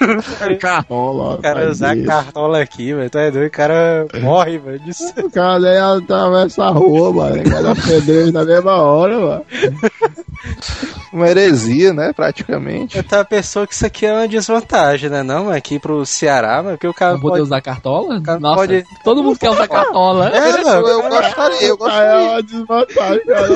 [0.60, 1.34] Cartola.
[1.36, 2.06] O cara usar isso.
[2.06, 3.10] cartola aqui, velho.
[3.10, 4.80] Tu é doido, o cara morre, velho.
[5.24, 7.42] O cara nem atravessa a rua, mano.
[7.44, 9.44] Cada pedreiro na mesma hora, mano.
[11.12, 12.12] Uma heresia, né?
[12.12, 12.96] Praticamente.
[12.98, 15.22] Eu tava pensando que isso aqui é uma desvantagem, né?
[15.22, 17.42] Não, aqui pro Ceará, mas porque o cara Não poder pode.
[17.42, 18.20] usar cartola?
[18.20, 20.30] cara Nossa, pode- todo mundo quer usar cartola.
[20.30, 22.12] É, eu, eu gostaria, eu Cara, gostaria.
[22.12, 23.48] é uma desvantagem, cara.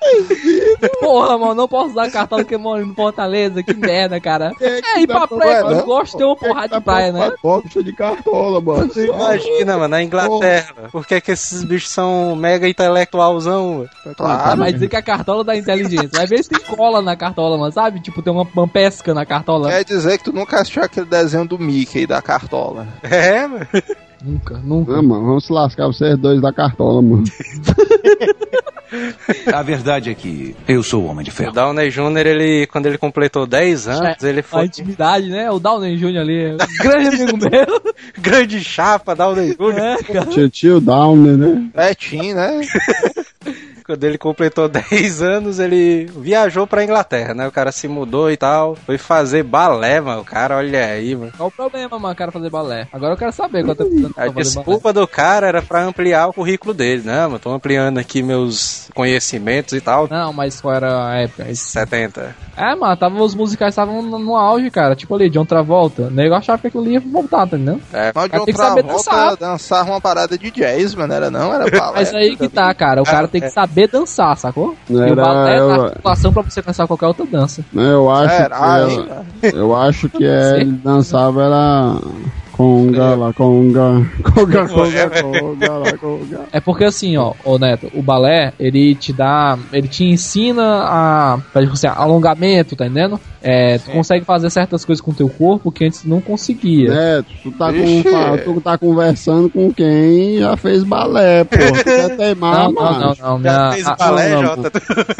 [1.00, 4.52] Porra, mano, não posso usar cartola porque eu moro em Fortaleza, que merda, cara.
[4.60, 5.70] É, ir pra praia, não?
[5.72, 7.32] eu gosto de ter uma porrada de praia, né?
[7.42, 8.86] Boxa de cartola, mano.
[8.92, 10.88] Você imagina, mano, na Inglaterra.
[10.90, 13.88] Por que, que esses bichos são mega intelectualzão?
[14.06, 14.58] Ah, Claro.
[14.60, 16.10] vai dizer que a cartola dá inteligência.
[16.12, 18.00] Vai ver se tem cola na cartola, mano, sabe?
[18.00, 19.70] Tipo, tem uma, uma pesca na cartola.
[19.70, 22.86] Quer dizer que tu nunca assistiu aquele desenho do Mickey da cartola.
[23.02, 23.66] É, mano.
[24.24, 24.92] Nunca, nunca.
[24.92, 27.24] Não, mano, vamos se lascar vocês dois da cartola, mano.
[29.52, 31.52] A verdade é que eu sou o Homem de O Ferro.
[31.52, 35.50] Downey Jr., ele, quando ele completou 10 anos, ele A foi intimidade, né?
[35.50, 36.18] O Downey Jr.
[36.18, 37.82] ali, é grande amigo meu.
[38.18, 40.16] grande chapa, Downey Jr.
[40.16, 40.24] É.
[40.26, 41.70] Tio, tio Downer, né?
[41.74, 42.60] Betinho, né?
[43.84, 47.46] Quando ele completou 10 anos, ele viajou pra Inglaterra, né?
[47.46, 48.76] O cara se mudou e tal.
[48.76, 50.22] Foi fazer balé, mano.
[50.22, 51.32] O cara, olha aí, mano.
[51.36, 52.88] Qual o problema, mano, o cara fazer balé?
[52.92, 56.32] Agora eu quero saber quanto é precisando A desculpa do cara era pra ampliar o
[56.32, 57.26] currículo dele, né?
[57.26, 60.08] Mano, tô ampliando aqui meus conhecimentos e tal.
[60.08, 61.50] Não, mas qual era a época?
[61.50, 61.70] Isso.
[61.70, 61.94] 70.
[62.04, 62.36] 70.
[62.56, 64.94] É, mano, tava, os musicais estavam no, no auge, cara.
[64.94, 66.02] Tipo ali, John Travolta.
[66.02, 67.82] O nego achava que aquilo ia voltar, tá entendendo?
[67.92, 69.36] É, Mas de Cara, tem que outra saber volta dançar.
[69.36, 71.12] dançar uma parada de jazz, mano.
[71.12, 71.92] Era não, era balé.
[71.94, 73.02] Mas aí que tá, cara.
[73.02, 74.74] O cara tem que saber dançar, sacou?
[74.88, 77.64] E o Era- balé é a articulação pra você começar qualquer outra dança.
[77.74, 79.52] Eu acho Será, que hein?
[79.54, 81.96] eu, acho que é, ele dançava era
[82.52, 86.40] conga lá, conga, conga, conga, conga lá, conga.
[86.52, 89.58] É porque assim, ó, ô Neto, o balé, ele te dá.
[89.72, 91.38] Ele te ensina a.
[91.52, 93.18] pra, Tipo assim, alongamento, tá entendendo?
[93.46, 96.90] É, tu consegue fazer certas coisas com o teu corpo que antes não conseguia.
[96.92, 98.04] É, tu tá, com, Ixi.
[98.44, 101.56] tu tá conversando com quem já fez balé, pô.
[101.74, 103.14] Tu quer teimar, Não, não, não, mano.
[103.20, 103.42] não.
[103.42, 104.72] Já fez a- balé, não, Jota?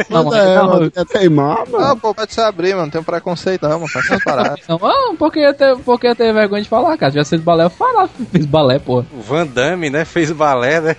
[0.08, 1.96] não, é, não, mano, tu quer teimar, Não, mano.
[1.98, 2.84] pô, pode se abrir, mano.
[2.84, 3.88] Não tem preconceito, não, mano.
[3.88, 4.60] Faz essas paradas.
[4.68, 7.10] Não, ah, porque ia ter, porque ia ter vergonha de falar, cara.
[7.10, 9.00] Se tivesse feito balé, eu falava que fiz balé, pô.
[9.00, 10.04] O Van Damme, né?
[10.06, 10.96] Fez balé, né?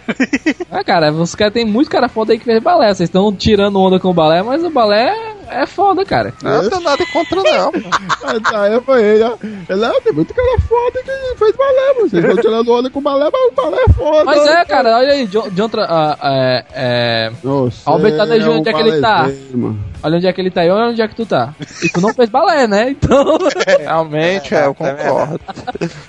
[0.72, 2.88] É, cara, os caras tem muito cara foda aí que fez balé.
[2.94, 6.34] Vocês estão tirando onda com o balé, mas o balé é foda, cara.
[6.42, 7.72] Não, não tem nada contra, não.
[7.72, 8.42] mano.
[8.54, 9.38] Aí eu falei, ó,
[9.70, 12.10] ele, ah, tem muito cara foda que fez balé, mano.
[12.10, 14.26] Vocês estão tirando onda com balé, mas o balé é foda.
[14.26, 17.32] Mas é, cara, olha aí, John, John Tra- ah, é, é,
[17.86, 18.14] Albert
[18.50, 19.30] onde é que ele tá?
[20.04, 21.54] olha onde é que ele tá e olha onde é que tu tá.
[21.84, 22.92] E tu não fez balé, né?
[22.92, 23.38] Então.
[23.80, 25.40] Realmente, é, eu concordo.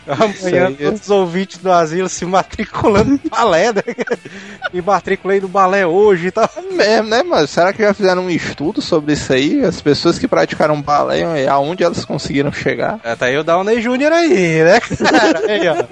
[0.07, 3.83] Amanhã todos os ouvintes do asilo se matriculando em balé, né?
[4.73, 6.49] Me matriculei no balé hoje e tal.
[6.57, 7.47] É mesmo, né, mano?
[7.47, 9.65] Será que já fizeram um estudo sobre isso aí?
[9.65, 12.99] As pessoas que praticaram balé, aonde elas conseguiram chegar?
[13.03, 14.13] É, tá aí o Downey Jr.
[14.13, 14.81] aí, né?
[15.11, 15.85] Cara, aí, ó.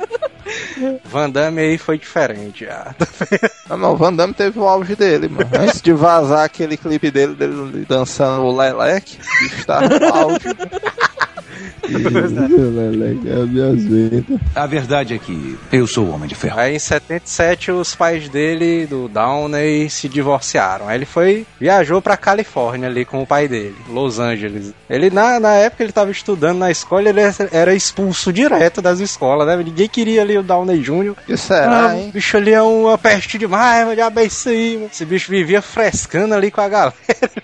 [1.04, 2.94] Van Damme aí foi diferente já.
[3.68, 5.48] Não, não, o Van Damme teve o auge dele, mano.
[5.58, 9.18] Antes de vazar aquele clipe dele, dele dançando o Lelec,
[9.66, 10.44] tava no auge.
[14.54, 14.58] É.
[14.60, 16.58] A verdade é que eu sou o Homem de Ferro.
[16.58, 20.88] Aí em 77 os pais dele, do Downey, se divorciaram.
[20.88, 24.72] Aí ele foi, viajou pra Califórnia ali com o pai dele, Los Angeles.
[24.88, 27.20] Ele na, na época ele tava estudando na escola, ele
[27.52, 29.56] era expulso direto das escolas, né?
[29.56, 31.14] Ninguém queria ali o Downey Jr.
[31.26, 32.08] que será, Ah, hein?
[32.08, 34.88] o bicho ali é uma peste demais, mas isso aí, mano.
[34.92, 36.94] Esse bicho vivia frescando ali com a galera.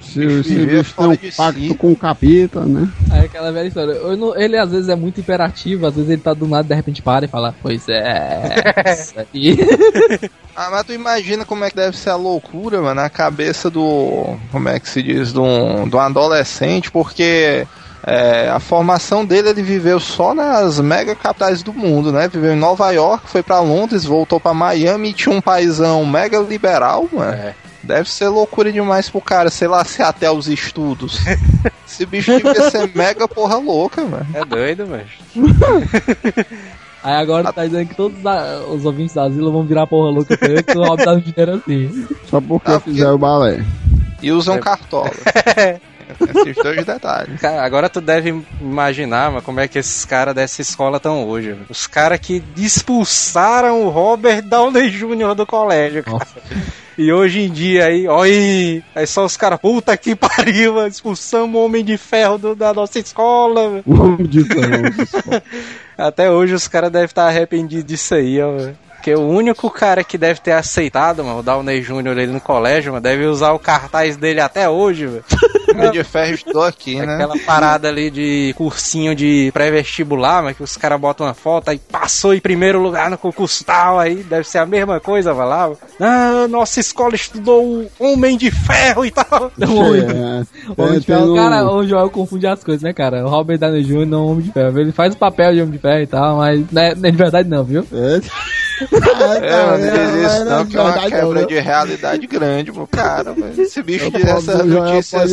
[0.01, 1.75] Se, se vivia bicho tem um pacto si.
[1.75, 2.89] com o capita, né?
[3.11, 4.00] Aí aquela velha história.
[4.01, 6.75] Eu não- ele às vezes é muito imperativo, às vezes ele tá do nada de
[6.75, 9.25] repente para e fala, pois é.
[9.35, 9.61] Isso.
[10.57, 14.37] Ah, mas tu imagina como é que deve ser a loucura, mano, na cabeça do.
[14.53, 15.33] Como é que se diz?
[15.33, 17.67] Do, do adolescente, porque
[18.07, 22.29] É, a formação dele, ele viveu só nas mega capitais do mundo, né?
[22.29, 26.39] Viveu em Nova York, foi pra Londres, voltou pra Miami e tinha um paizão mega
[26.41, 27.33] liberal, mano.
[27.33, 27.55] É.
[27.91, 31.19] Deve ser loucura demais pro cara, sei lá, se até os estudos.
[31.87, 34.27] Esse bicho devia ser mega porra louca, mano.
[34.33, 35.07] É doido, mas.
[37.03, 40.37] Aí agora tá dizendo que todos a- os ouvintes da Zila vão virar porra louca
[40.37, 42.07] também, que o Rob tá no dinheiro assim.
[42.29, 43.65] Só porque Ah, fizeram o balé.
[44.23, 45.11] E usam cartola.
[46.37, 47.41] Esses dois detalhes.
[47.41, 51.53] Cara, agora tu deve imaginar, mas como é que esses caras dessa escola estão hoje.
[51.53, 51.67] velho.
[51.71, 55.35] Os caras que expulsaram o Robert Downey Jr.
[55.37, 56.27] do colégio, cara.
[57.03, 61.59] E hoje em dia aí, aí, aí só os caras, puta que pariu, mano, expulsamos
[61.59, 63.83] o Homem de Ferro do- da nossa escola.
[63.87, 65.43] O homem de ferro.
[65.97, 68.55] Até hoje os caras devem estar arrependidos disso aí, ó.
[68.55, 68.79] velho.
[69.01, 72.19] Porque o único cara que deve ter aceitado, mano, o Downey Jr.
[72.19, 75.25] ele no colégio, mano, deve usar o cartaz dele até hoje, velho.
[75.75, 77.15] Homem de ferro estou aqui, né?
[77.15, 81.79] Aquela parada ali de cursinho de pré-vestibular, mas que os caras botam uma foto aí
[81.79, 85.71] passou em primeiro lugar no concurso tal, aí deve ser a mesma coisa, vai lá.
[85.99, 89.51] Ah, nossa escola estudou o Homem de Ferro e tal.
[89.57, 90.43] Não, Homem É,
[90.83, 93.25] Homem de Ferro, um- cara, o Joel confunde as coisas, né, cara?
[93.25, 94.05] O Robert Downey Jr.
[94.05, 94.79] não é um Homem de Ferro.
[94.79, 97.11] Ele faz o papel de Homem de Ferro e tal, mas não é, não é
[97.11, 97.87] de verdade não, viu?
[97.93, 98.21] É,
[99.43, 102.87] É, mano, diz isso não, que é uma verdade, quebra não, de realidade grande pro
[102.87, 103.53] cara, mano.
[103.57, 105.31] Esse bicho diz pobre essas do Joel notícias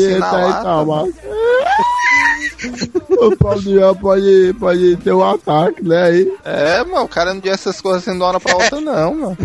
[3.38, 6.04] pode assim e do Joel pode, pode ter um ataque, né?
[6.04, 6.32] Aí.
[6.44, 9.14] É, mano, o cara não diz essas coisas assim de uma hora pra outra, não,
[9.14, 9.38] mano.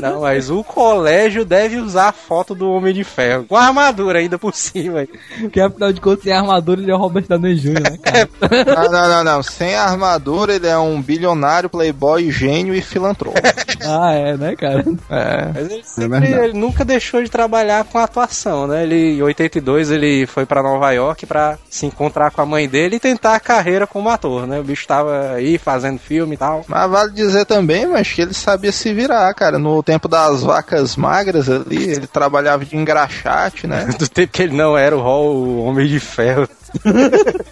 [0.00, 4.18] Não, mas o colégio deve usar a foto do Homem de Ferro, com a armadura
[4.18, 5.06] ainda por cima.
[5.40, 8.28] Porque afinal de contas, sem armadura, ele é o Robert Downey Jr., né, cara?
[8.66, 9.42] Não, não, não, não.
[9.42, 13.38] Sem armadura, ele é um bilionário, playboy, gênio e filantropo.
[13.82, 14.84] ah, é, né, cara?
[15.10, 15.50] É.
[15.54, 16.44] Mas ele, sempre, verdade.
[16.44, 18.82] ele nunca deixou de trabalhar com atuação, né?
[18.82, 22.96] Ele, em 82 ele foi pra Nova York pra se encontrar com a mãe dele
[22.96, 24.58] e tentar a carreira como ator, né?
[24.58, 26.64] O bicho tava aí fazendo filme e tal.
[26.66, 29.58] Mas vale dizer também, mas que ele sabia se virar, cara.
[29.58, 33.86] No tempo das vacas magras ali, ele trabalhava de engraxate, né?
[33.98, 36.48] Do tempo que ele não era o, Hall, o Homem de Ferro.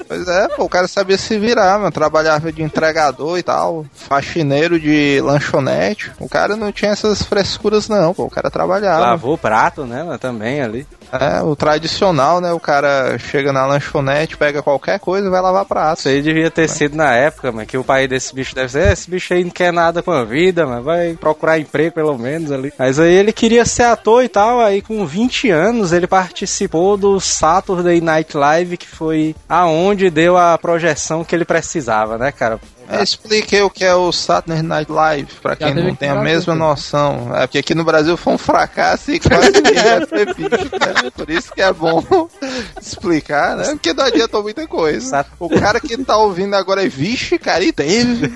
[0.09, 1.93] Pois é, pô, o cara sabia se virar, mano.
[1.93, 6.11] Trabalhava de entregador e tal, faxineiro de lanchonete.
[6.19, 8.25] O cara não tinha essas frescuras, não, pô.
[8.25, 9.01] O cara trabalhava.
[9.01, 10.05] Lavou prato, né?
[10.07, 10.87] Mas também ali.
[11.13, 12.53] É, o tradicional, né?
[12.53, 15.99] O cara chega na lanchonete, pega qualquer coisa e vai lavar prato.
[15.99, 18.89] Isso aí devia ter sido na época, mas que o pai desse bicho deve ser,
[18.89, 22.17] "É, esse bicho aí não quer nada com a vida, mas vai procurar emprego pelo
[22.17, 22.73] menos ali.
[22.79, 27.21] Mas aí ele queria ser ator e tal, aí com 20 anos ele participou do
[27.21, 32.59] Saturday Night Live, que foi aonde deu a projeção que ele precisava, né, cara?
[32.93, 36.17] É, expliquei o que é o Saturday Night Live, pra quem não aqui tem a
[36.17, 37.35] mesma noção.
[37.35, 41.11] É porque aqui no Brasil foi um fracasso e quase ninguém ter visto, né?
[41.17, 42.05] Por isso que é bom
[42.79, 43.65] explicar, né?
[43.71, 45.25] Porque não adianta muita coisa.
[45.41, 48.31] O cara que tá ouvindo agora é, vixe, cara, e teve.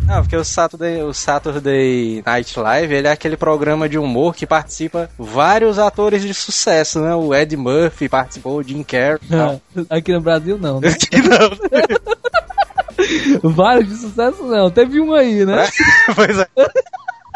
[0.00, 4.44] Não, porque o Saturday, o Saturday Night Live, ele é aquele programa de humor que
[4.44, 7.14] participa vários atores de sucesso, né?
[7.14, 9.60] O Ed Murphy participou, o Jim Carrey tal.
[9.88, 10.88] Aqui no Brasil, não, né?
[13.42, 14.70] Vários de sucesso, não.
[14.70, 15.68] Teve um aí, né?
[16.14, 16.46] pois é.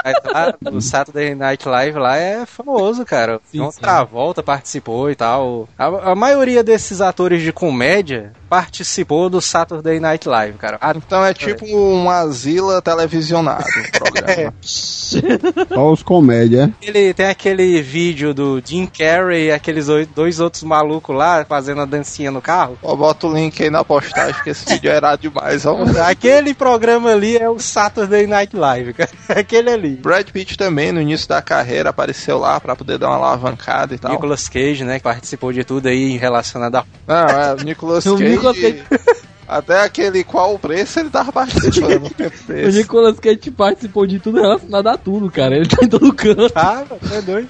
[0.06, 3.40] Mas lá, o Saturday Night Live lá é famoso, cara.
[3.50, 3.70] Sim, John.
[3.70, 5.68] Travolta participou e tal.
[5.76, 10.78] A, a maioria desses atores de comédia participou do Saturday Night Live, cara.
[10.80, 14.54] Ah, Então é tipo um asila televisionado o programa.
[14.62, 16.70] Só os comédias.
[16.82, 21.80] Ele tem aquele vídeo do Jim Carrey e aqueles oi- dois outros malucos lá fazendo
[21.82, 22.78] a dancinha no carro.
[22.82, 25.76] Ó, bota o link aí na postagem que esse vídeo é irado demais, ó.
[26.08, 29.10] Aquele programa ali é o Saturday Night Live, cara.
[29.40, 29.96] Aquele ali.
[29.96, 33.98] Brad Pitt também, no início da carreira, apareceu lá pra poder dar uma alavancada e
[33.98, 34.12] tal.
[34.12, 38.35] Nicolas Cage, né, que participou de tudo aí relacionado a Não, é, o Nicolas Cage.
[38.36, 38.84] Nicolas Cage-
[39.48, 42.10] Até aquele qual o preço ele tava participando.
[42.10, 42.72] tempo O.
[42.72, 45.54] Nicolas Cage participou de tudo relacionado a tudo, cara.
[45.56, 46.50] Ele tá em todo canto.
[46.56, 46.82] Ah,
[47.12, 47.48] é doido.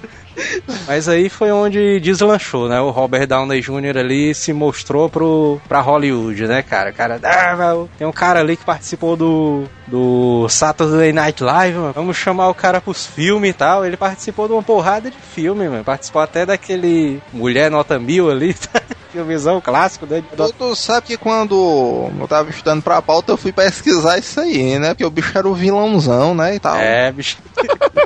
[0.87, 2.81] Mas aí foi onde deslanchou, né?
[2.81, 3.99] O Robert Downey Jr.
[3.99, 6.93] ali se mostrou pro, pra Hollywood, né, cara?
[6.93, 11.93] Cara, ah, tem um cara ali que participou do, do Saturday Night Live, mano.
[11.93, 13.85] Vamos chamar o cara pros filmes e tal.
[13.85, 15.85] Ele participou de uma porrada de filme, mano.
[15.85, 18.55] Participou até daquele Mulher Nota Mil ali,
[19.13, 20.23] filmezão clássico, né?
[20.37, 24.79] Tu, tu sabe que quando eu tava estudando pra pauta, eu fui pesquisar isso aí,
[24.79, 24.89] né?
[24.89, 26.57] Porque o bicho era o vilãozão, né?
[26.57, 26.77] E tal.
[26.77, 27.39] É, bicho.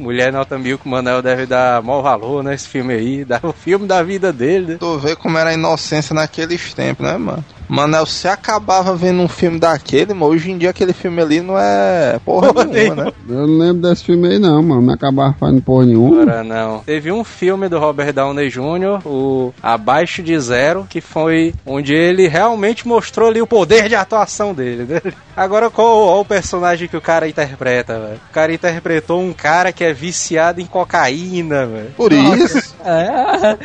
[0.00, 2.54] Mulher Nota Mil que o Manel deve dar mau valor, né?
[2.54, 3.24] Esse filme aí.
[3.26, 4.76] Dá o filme da vida dele, né?
[4.80, 7.44] Tu vê como era a inocência naqueles tempos, né, mano?
[7.70, 11.56] Mano, você acabava vendo um filme daquele, mas hoje em dia aquele filme ali não
[11.56, 13.12] é porra, Porra nenhuma, né?
[13.28, 14.82] Eu não lembro desse filme aí não, mano.
[14.82, 16.22] Não acabava fazendo porra nenhuma.
[16.22, 16.80] Ora, não.
[16.80, 22.26] Teve um filme do Robert Downey Jr., o Abaixo de Zero, que foi onde ele
[22.26, 24.84] realmente mostrou ali o poder de atuação dele.
[24.88, 25.00] né?
[25.36, 28.20] Agora, qual, qual o personagem que o cara interpreta, velho?
[28.30, 31.90] O cara interpretou um cara que é viciado em cocaína, velho.
[31.96, 33.56] Por isso, É.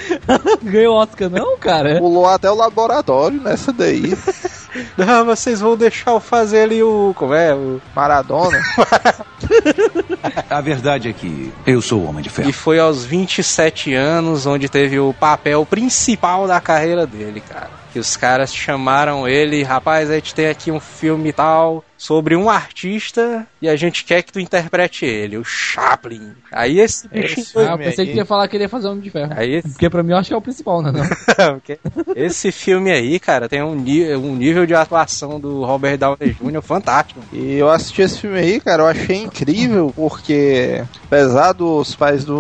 [0.62, 1.98] Ganhou Oscar, não, cara?
[2.00, 3.95] pulou até o laboratório nessa daí.
[4.98, 7.14] Não, vocês vão deixar eu fazer ali o.
[7.16, 7.54] Como é?
[7.54, 7.82] O...
[7.96, 8.62] Maradona.
[10.50, 12.50] A verdade é que eu sou o Homem de Ferro.
[12.50, 17.70] E foi aos 27 anos onde teve o papel principal da carreira dele, cara.
[17.94, 22.50] Que os caras chamaram ele, rapaz, a gente tem aqui um filme tal sobre um
[22.50, 26.34] artista e a gente quer que tu interprete ele, o Chaplin.
[26.52, 27.40] Aí esse bicho.
[27.40, 28.12] Esse Ah, eu filme pensei aí.
[28.12, 29.34] que ia falar que ele ia fazer Homem de Ferro.
[29.36, 30.92] Aí esse, Porque pra mim eu acho que é o principal, né?
[32.16, 36.62] Esse filme aí, cara, tem um, um nível de atuação do Robert Downey Jr.
[36.62, 37.20] fantástico.
[37.32, 42.36] E eu assisti esse filme aí, cara, eu achei incrível, porque apesar dos pais do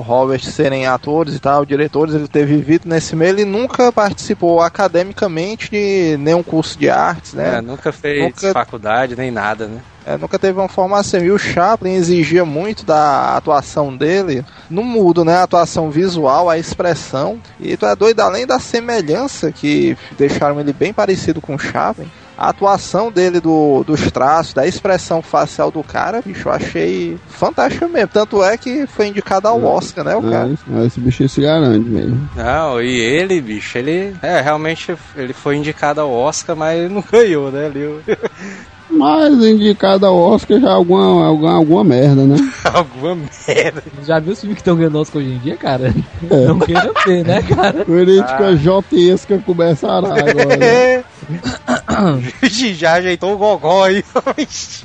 [0.00, 5.70] Robert serem atores e tal, diretores, ele ter vivido nesse meio, ele nunca participou academicamente
[5.70, 7.52] de nenhum curso de artes, né?
[7.52, 7.60] né?
[7.60, 8.81] Nunca fez Nunca- faculdade
[9.16, 9.80] nem nada, né?
[10.04, 11.20] É, nunca teve uma formação.
[11.20, 15.36] E o Chaplin exigia muito da atuação dele, no mudo, né?
[15.36, 17.38] A atuação visual, a expressão.
[17.60, 22.10] E tu é doido, além da semelhança que deixaram ele bem parecido com o Chaplin.
[22.36, 27.86] A atuação dele do, dos traços, da expressão facial do cara, bicho, eu achei fantástica
[27.86, 28.08] mesmo.
[28.08, 30.48] Tanto é que foi indicado ao Oscar, né, o cara?
[30.48, 32.28] É, esse- esse bichinho se garante mesmo.
[32.34, 34.16] Não, e ele, bicho, ele.
[34.20, 37.66] É, realmente ele foi indicado ao Oscar, mas ele não ganhou, né?
[37.66, 38.00] Ele,
[38.92, 42.36] Mas indicado ao Oscar já é alguma, alguma, alguma merda, né?
[42.72, 43.16] alguma
[43.48, 43.82] merda.
[44.04, 45.94] Já viu os filmes que estão ganhando Oscar hoje em dia, cara?
[46.30, 46.46] É.
[46.46, 47.84] Não queira ver, né, cara?
[47.86, 51.04] Crítica jotesca começará agora.
[52.74, 54.04] Já ajeitou o gogó aí.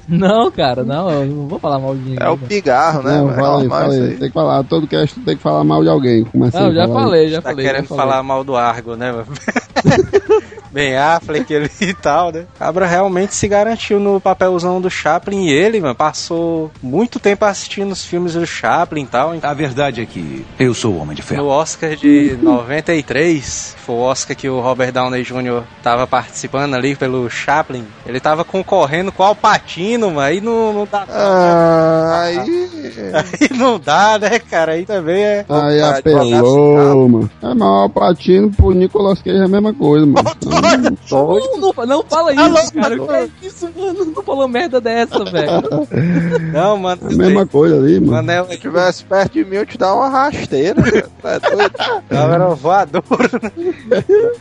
[0.08, 2.18] Não, cara, não, eu não vou falar mal de ninguém.
[2.26, 3.18] É o pigarro, né?
[3.18, 4.02] Não, aí.
[4.02, 4.18] aí.
[4.18, 6.24] Tem que falar, todo cast tem que falar mal de alguém.
[6.26, 7.66] Começa Não, já falei, já tá falei.
[7.66, 8.06] querendo já falei.
[8.06, 9.14] falar mal do Argo, né?
[10.72, 12.46] Bem Affleck ele e tal, né?
[12.58, 17.92] Cabra realmente se garantiu no papelzão do Chaplin e ele, mano, passou muito tempo assistindo
[17.92, 19.34] os filmes do Chaplin e tal.
[19.42, 21.48] A verdade é que eu sou o Homem de No Ferro.
[21.48, 25.64] Oscar de 93, foi o Oscar que o Robert Downey Jr.
[25.82, 27.86] tava participando ali pelo Chaplin.
[28.06, 30.20] Ele tava concorrendo com o Alpatino, mano.
[30.20, 31.06] Aí não, não dá.
[31.10, 32.38] Ah, aí.
[33.14, 34.74] Aí não dá, né, cara?
[34.74, 35.46] Aí também é.
[35.48, 37.30] Aí Cara, apelou, mano.
[37.42, 40.30] É, mas o Patino pro Nicolas Cage é a mesma coisa, mano.
[41.10, 42.98] Não, não, não fala isso, cara.
[42.98, 44.06] Que é isso, mano?
[44.06, 45.62] Não falou merda dessa, velho.
[46.54, 47.02] Não, mano.
[47.10, 48.12] É a mesma coisa ali, mano.
[48.14, 50.82] Manel Se tivesse perto de mim, eu te dar uma rasteira.
[51.22, 52.04] Tá doido?
[52.10, 53.04] era voador.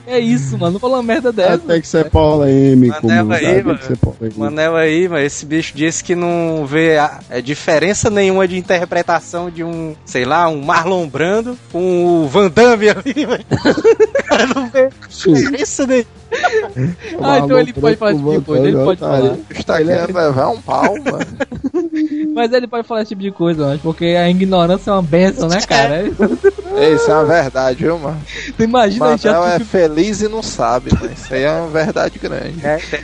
[0.07, 0.73] É isso, mano.
[0.75, 1.59] Não falou merda É, dessa.
[1.59, 3.35] tem que ser polêmico, Manel mano.
[3.47, 3.79] aí, mano.
[3.79, 4.41] que ser polêmico.
[4.41, 9.51] Manel aí, mas esse bicho disse que não vê a, é, diferença nenhuma de interpretação
[9.51, 13.45] de um, sei lá, um Marlon Brando com o Van Damme ali, velho.
[14.27, 16.06] O cara não vê diferença nenhuma.
[17.23, 19.23] Ah, então ele pode falar esse tipo de coisa, ele pode falar.
[19.23, 21.27] O Instagram vai levar um pau, mano.
[22.35, 25.49] Mas ele pode falar esse tipo de coisa, mas porque a ignorância é uma benção,
[25.49, 26.05] né, cara?
[26.95, 28.21] Isso é uma verdade, viu, mano?
[28.57, 31.11] Tu imagina a gente Manel é assistir, feliz e não sabe, mano.
[31.13, 32.57] Isso aí é uma verdade grande.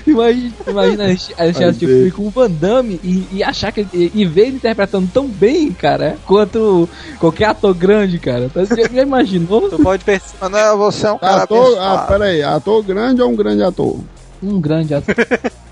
[0.07, 1.99] imagina, imagina a gente a gente Ai, assistir o Deus.
[1.99, 5.09] filme com o Van Damme e, e achar que ele, e, e ver ele interpretando
[5.13, 8.45] tão bem, cara, quanto qualquer ator grande, cara.
[8.45, 9.71] Então, Você já imaginou?
[9.71, 10.37] Tu pode perceber.
[10.41, 12.09] Manel, você é um cara Ator, ah, abençoado.
[12.09, 13.99] pera aí, ator grande ou um grande ator?
[14.43, 15.15] Um grande ator.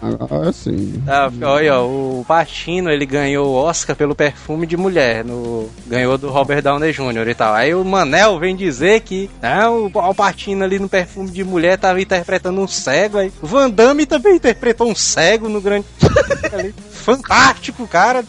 [0.00, 1.02] Agora sim.
[1.06, 6.30] Ah, olha, o Patino ele ganhou o Oscar pelo perfume de mulher, no, ganhou do
[6.30, 7.28] Robert Downey Jr.
[7.28, 7.52] e tal.
[7.52, 11.78] Aí o Manel vem dizer que não, o Al Pacino ali no perfume de mulher
[11.78, 13.18] tava interpretando um cego.
[13.18, 15.86] Aí o Van Damme também interpretou um cego no grande.
[16.52, 16.72] ali.
[16.90, 18.24] Fantástico, cara.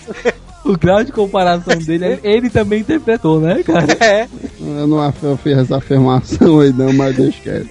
[0.64, 3.98] O grau de comparação dele, ele, ele também interpretou, né, cara?
[4.00, 4.28] É.
[4.60, 7.70] Eu não fiz essa afirmação aí não, mas deixa quieto.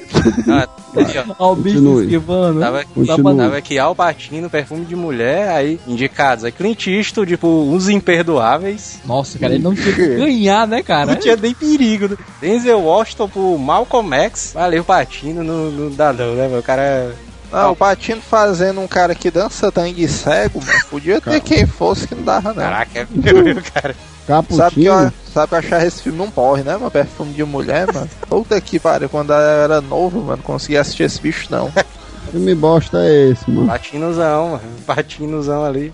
[0.48, 0.68] Ah,
[1.38, 1.52] ó.
[1.52, 2.04] O bicho Continue.
[2.04, 2.60] esquivando.
[2.60, 3.36] Tava, Continua.
[3.36, 6.44] tava aqui Al Pacino, perfume de mulher, aí indicados.
[6.44, 9.00] Aí Clint Eastwood, tipo, uns imperdoáveis.
[9.04, 11.12] Nossa, cara, ele não tinha que ganhar, né, cara?
[11.12, 12.08] Não tinha nem perigo.
[12.08, 12.16] né?
[12.40, 14.52] Denzel Washington pro Malcolm X.
[14.54, 16.58] Valeu, Patino, não, não dá não, né, meu?
[16.58, 17.14] O cara...
[17.52, 20.80] é Não, o Patino fazendo um cara que dança tangue cego, mano.
[20.90, 22.62] Podia ter quem fosse que não dava, não.
[22.62, 23.94] Caraca, é meu, cara.
[24.26, 24.92] Sabe que, Caputinho.
[24.92, 26.90] eu, sabe que eu achava esse filme não porre, né, mano?
[26.90, 28.08] Perfume de mulher, mano.
[28.28, 31.72] Puta que pariu, quando eu era novo, mano, conseguia assistir esse bicho, não.
[32.30, 33.66] filme bosta é esse, mano?
[33.66, 34.62] Patinozão, mano.
[34.86, 35.92] Patinozão ali.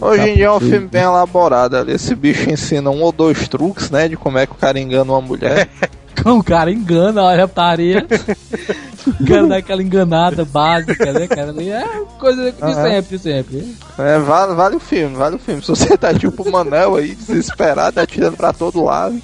[0.00, 0.72] Hoje em dia é um Caputinho.
[0.72, 1.92] filme bem elaborado ali.
[1.92, 5.12] Esse bicho ensina um ou dois truques, né, de como é que o cara engana
[5.12, 5.68] uma mulher.
[6.24, 7.44] O cara engana, olha.
[7.44, 7.48] O
[9.26, 11.54] cara dá aquela enganada básica, né, cara?
[11.62, 11.84] É
[12.18, 12.82] coisa de Aham.
[12.90, 13.76] sempre, sempre.
[13.98, 15.62] É, vale, vale o filme, vale o filme.
[15.62, 19.20] Se você tá tipo o Manel aí, desesperado, atirando pra todo lado,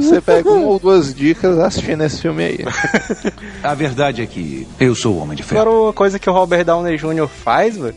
[0.00, 2.58] você pega uma ou duas dicas assistindo esse filme aí.
[3.62, 5.60] A verdade é que eu sou o Homem de Ferro.
[5.62, 7.28] Agora, uma coisa que o Robert Downey Jr.
[7.28, 7.94] faz, velho,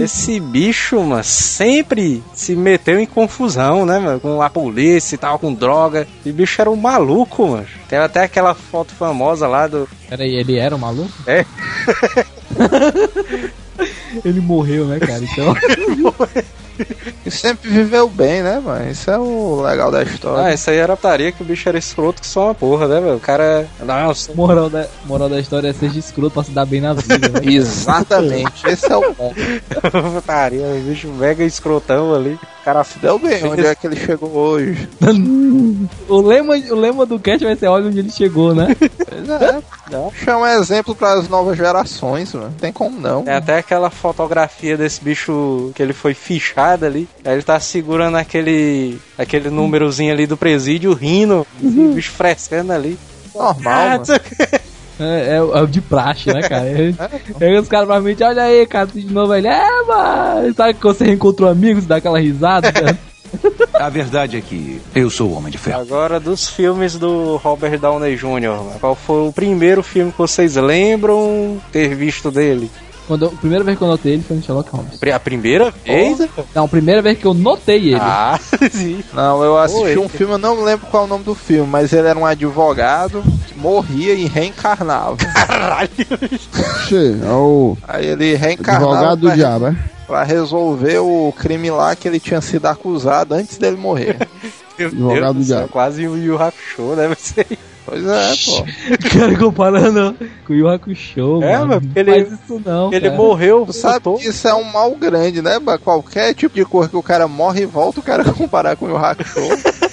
[0.00, 4.20] esse bicho, mano, sempre se meteu em confusão, né, mano?
[4.20, 6.06] Com a polícia e tal, com droga.
[6.24, 7.66] E o bicho era um maluco, mano.
[7.88, 9.88] Tem até aquela foto famosa lá do.
[10.08, 11.12] Peraí, ele era um maluco?
[11.26, 11.44] É.
[14.24, 15.22] ele morreu, né, cara?
[15.24, 15.56] Então.
[17.26, 18.90] E sempre viveu bem, né, mano?
[18.90, 20.54] Isso é o legal da Ah, história.
[20.54, 23.16] isso aí era putaria que o bicho era escroto que só uma porra, né, velho?
[23.16, 23.66] O cara.
[23.82, 27.28] Nossa, moral, da, moral da história é seja escroto pra se dar bem na vida,
[27.28, 27.40] né?
[27.50, 29.34] Exatamente, esse é o ponto.
[30.14, 32.38] putaria, o bicho mega escrotão ali.
[32.60, 34.88] O cara Se deu bem, onde é que ele chegou hoje?
[36.08, 38.74] O lema, o lema do cast vai ser olha onde ele chegou, né?
[38.78, 39.62] Pois é.
[40.26, 42.54] É um exemplo para as novas gerações, mano.
[42.58, 43.22] Tem como não.
[43.22, 46.14] Tem até aquela fotografia desse bicho que ele foi
[46.64, 47.08] fichado ali.
[47.24, 51.46] Aí ele tá segurando aquele aquele númerozinho ali do presídio, rindo.
[51.62, 52.98] O bicho frescando ali.
[53.34, 54.60] Normal, Ah.
[55.00, 56.66] É, é, o- é o de praxe, né, cara?
[57.40, 59.48] É, é os caras provavelmente, olha aí, cara, de novo ele.
[59.48, 60.54] É, mano.
[60.54, 62.96] Sabe que você reencontrou amigos, dá aquela risada, cara?
[63.74, 65.80] A verdade é que eu sou o Homem de Ferro.
[65.80, 71.60] Agora dos filmes do Robert Downey Jr., qual foi o primeiro filme que vocês lembram
[71.72, 72.70] ter visto dele?
[73.06, 74.98] Quando eu- a primeira vez que eu notei ele foi no Sherlock Holmes.
[75.14, 76.18] A primeira vez?
[76.54, 78.00] Não, a primeira vez que eu notei ele.
[78.00, 78.38] Ah,
[78.72, 79.04] sim.
[79.12, 79.98] Não, eu assisti Oi.
[79.98, 82.24] um filme, eu não lembro qual é o nome do filme, mas ele era um
[82.24, 85.16] advogado que morria e reencarnava.
[86.88, 89.76] Che, é o Aí ele reencarnava advogado do pra, diabo, é?
[90.06, 94.16] pra resolver o crime lá que ele tinha sido acusado antes dele morrer.
[94.78, 95.68] Meu Advogado Deus do diabo.
[95.68, 97.46] quase o Yu Hakusho, deve ser.
[97.86, 98.64] Pois é, pô.
[98.94, 100.16] O cara comparando
[100.46, 101.66] com o Yu Hakusho, É, mano.
[101.66, 103.16] mas Não ele- faz isso não, Ele cara.
[103.16, 104.18] morreu, Tu sabe voltou.
[104.18, 105.58] que isso é um mal grande, né?
[105.58, 108.86] Ba- Qualquer tipo de cor que o cara morre e volta, o cara comparar com
[108.86, 109.34] o Hakusho.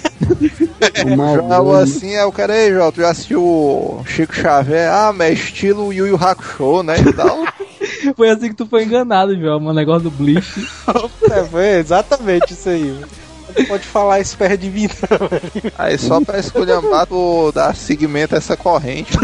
[1.05, 1.91] O mal Algo grande.
[1.91, 4.89] assim, é o cara aí, Jota, tu já assistiu o Chico Xavier?
[4.91, 6.95] Ah, mas é estilo Yu Yu Hakusho, né?
[6.99, 7.43] E tal.
[8.15, 9.57] Foi assim que tu foi enganado, João.
[9.65, 10.65] O negócio do Bleach.
[11.31, 12.95] É, foi exatamente isso aí.
[13.57, 15.73] Não pode falar isso perto de mim, não, velho.
[15.77, 19.11] Aí só pra esculhambar, tu dá seguimento a essa corrente?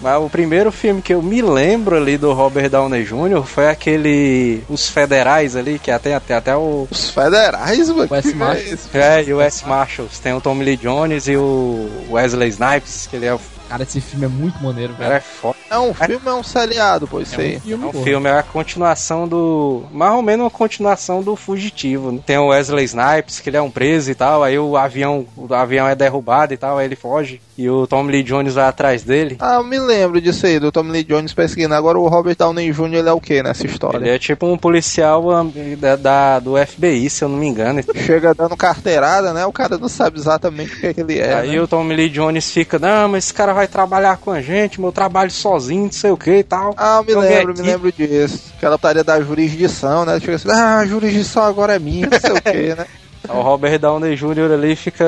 [0.00, 3.42] Mas o primeiro filme que eu me lembro ali do Robert Downey Jr.
[3.44, 4.62] foi aquele.
[4.68, 6.86] Os Federais ali, que até, até, até o.
[6.88, 8.06] Os federais, mano.
[8.08, 8.78] Wes que é Marshall.
[8.94, 9.66] É, e o S.
[9.66, 10.20] Marshalls.
[10.20, 14.00] Tem o Tommy Lee Jones e o Wesley Snipes, que ele é, o- Cara, esse
[14.00, 15.18] filme é muito maneiro, cara velho.
[15.18, 15.56] é foda.
[15.70, 17.54] É um filme, é um seriado, pô, isso aí.
[17.54, 18.02] É um filme, É um pô.
[18.02, 19.84] filme, é a continuação do.
[19.92, 22.10] Mais ou menos uma continuação do Fugitivo.
[22.12, 22.20] né?
[22.24, 25.52] Tem o Wesley Snipes, que ele é um preso e tal, aí o avião, o
[25.52, 27.40] avião é derrubado e tal, aí ele foge.
[27.58, 29.36] E o Tommy Lee Jones vai atrás dele.
[29.40, 31.74] Ah, eu me lembro disso aí, do Tommy Lee Jones perseguindo.
[31.74, 32.94] Agora o Robert Downey Jr.
[32.94, 33.98] ele é o que nessa história?
[33.98, 35.44] Ele é tipo um policial ah,
[35.76, 37.82] da, da- do FBI, se eu não me engano.
[38.06, 39.44] Chega dando carteirada, né?
[39.44, 41.34] O cara não sabe exatamente o que é que ele é.
[41.34, 41.60] aí né?
[41.60, 44.92] o Tommy Lee Jones fica, não, mas esse cara vai trabalhar com a gente, meu
[44.92, 46.74] trabalho sozinho, não sei o que e tal.
[46.76, 48.52] Ah, eu me Eu lembro, vi me lembro disso.
[48.56, 50.20] Aquela tarefa da jurisdição, né?
[50.20, 52.86] Chega assim, ah, a jurisdição agora é minha, não sei o que, né?
[53.28, 54.52] O Robert Downey Jr.
[54.54, 55.04] ali fica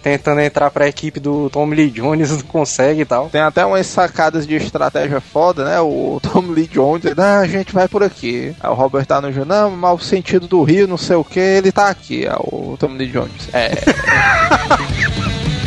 [0.00, 3.28] tentando entrar pra equipe do Tommy Lee Jones, não consegue e tal.
[3.30, 5.80] Tem até umas sacadas de estratégia foda, né?
[5.80, 8.54] O Tom Lee Jones, ele, ah, a gente vai por aqui.
[8.60, 11.40] Aí o Robert tá no Jr., não, mau sentido do Rio, não sei o que,
[11.40, 12.28] ele tá aqui.
[12.28, 13.48] Aí o Tom Lee Jones.
[13.52, 13.72] É,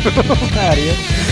[0.00, 1.29] Tem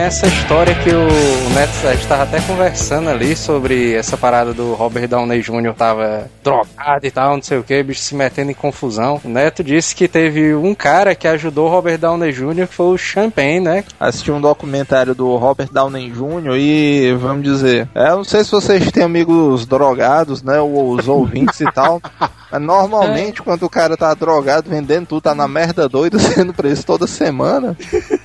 [0.00, 4.72] essa história que o Neto, a gente tava até conversando ali sobre essa parada do
[4.72, 5.74] Robert Downey Jr.
[5.76, 9.20] tava drogado e tal, não sei o que, bicho se metendo em confusão.
[9.22, 12.86] O Neto disse que teve um cara que ajudou o Robert Downey Jr., que foi
[12.86, 13.84] o Champagne, né?
[13.98, 16.56] assisti um documentário do Robert Downey Jr.
[16.56, 20.58] e, vamos dizer, é, eu não sei se vocês têm amigos drogados, né?
[20.60, 22.00] Ou os ouvintes e tal.
[22.50, 26.84] Mas normalmente, quando o cara tá drogado, vendendo tudo, tá na merda doida, sendo preso
[26.84, 27.76] toda semana.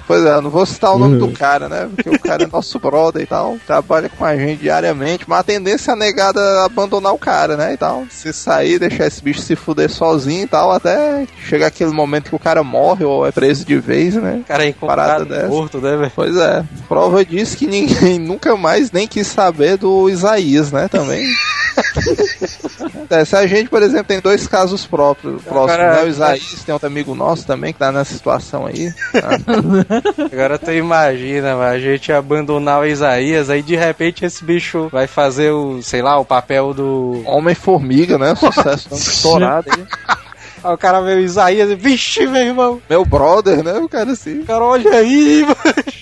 [0.07, 1.89] Pois é, eu não vou citar o nome do cara, né?
[1.93, 5.43] Porque o cara é nosso brother e tal, trabalha com a gente diariamente, mas a
[5.43, 7.73] tendência é a negada abandonar o cara, né?
[7.73, 8.05] E tal.
[8.09, 12.35] Se sair, deixar esse bicho se fuder sozinho e tal, até chegar aquele momento que
[12.35, 14.41] o cara morre ou é preso de vez, né?
[14.41, 15.47] O cara é Parada encontrado dessa.
[15.47, 16.11] morto, né, velho?
[16.15, 20.87] Pois é, prova disso que ninguém nunca mais nem quis saber do Isaías, né?
[20.87, 21.25] Também.
[23.09, 26.03] É, se a gente, por exemplo, tem dois casos próprios, próximos, Agora- né?
[26.03, 28.91] O Isaías tem outro amigo nosso também que tá nessa situação aí.
[29.13, 29.29] tá?
[30.31, 35.51] Agora tu imagina, a gente abandonar o Isaías, aí de repente esse bicho vai fazer
[35.51, 37.21] o, sei lá, o papel do.
[37.25, 38.33] Homem-Formiga, né?
[38.35, 39.85] Sucesso estourado aí.
[40.65, 42.81] Aí o cara vê o Isaías e, vixe, meu irmão.
[42.89, 43.73] Meu brother, né?
[43.73, 44.43] O cara assim.
[44.43, 45.55] Cara, olha aí, mano.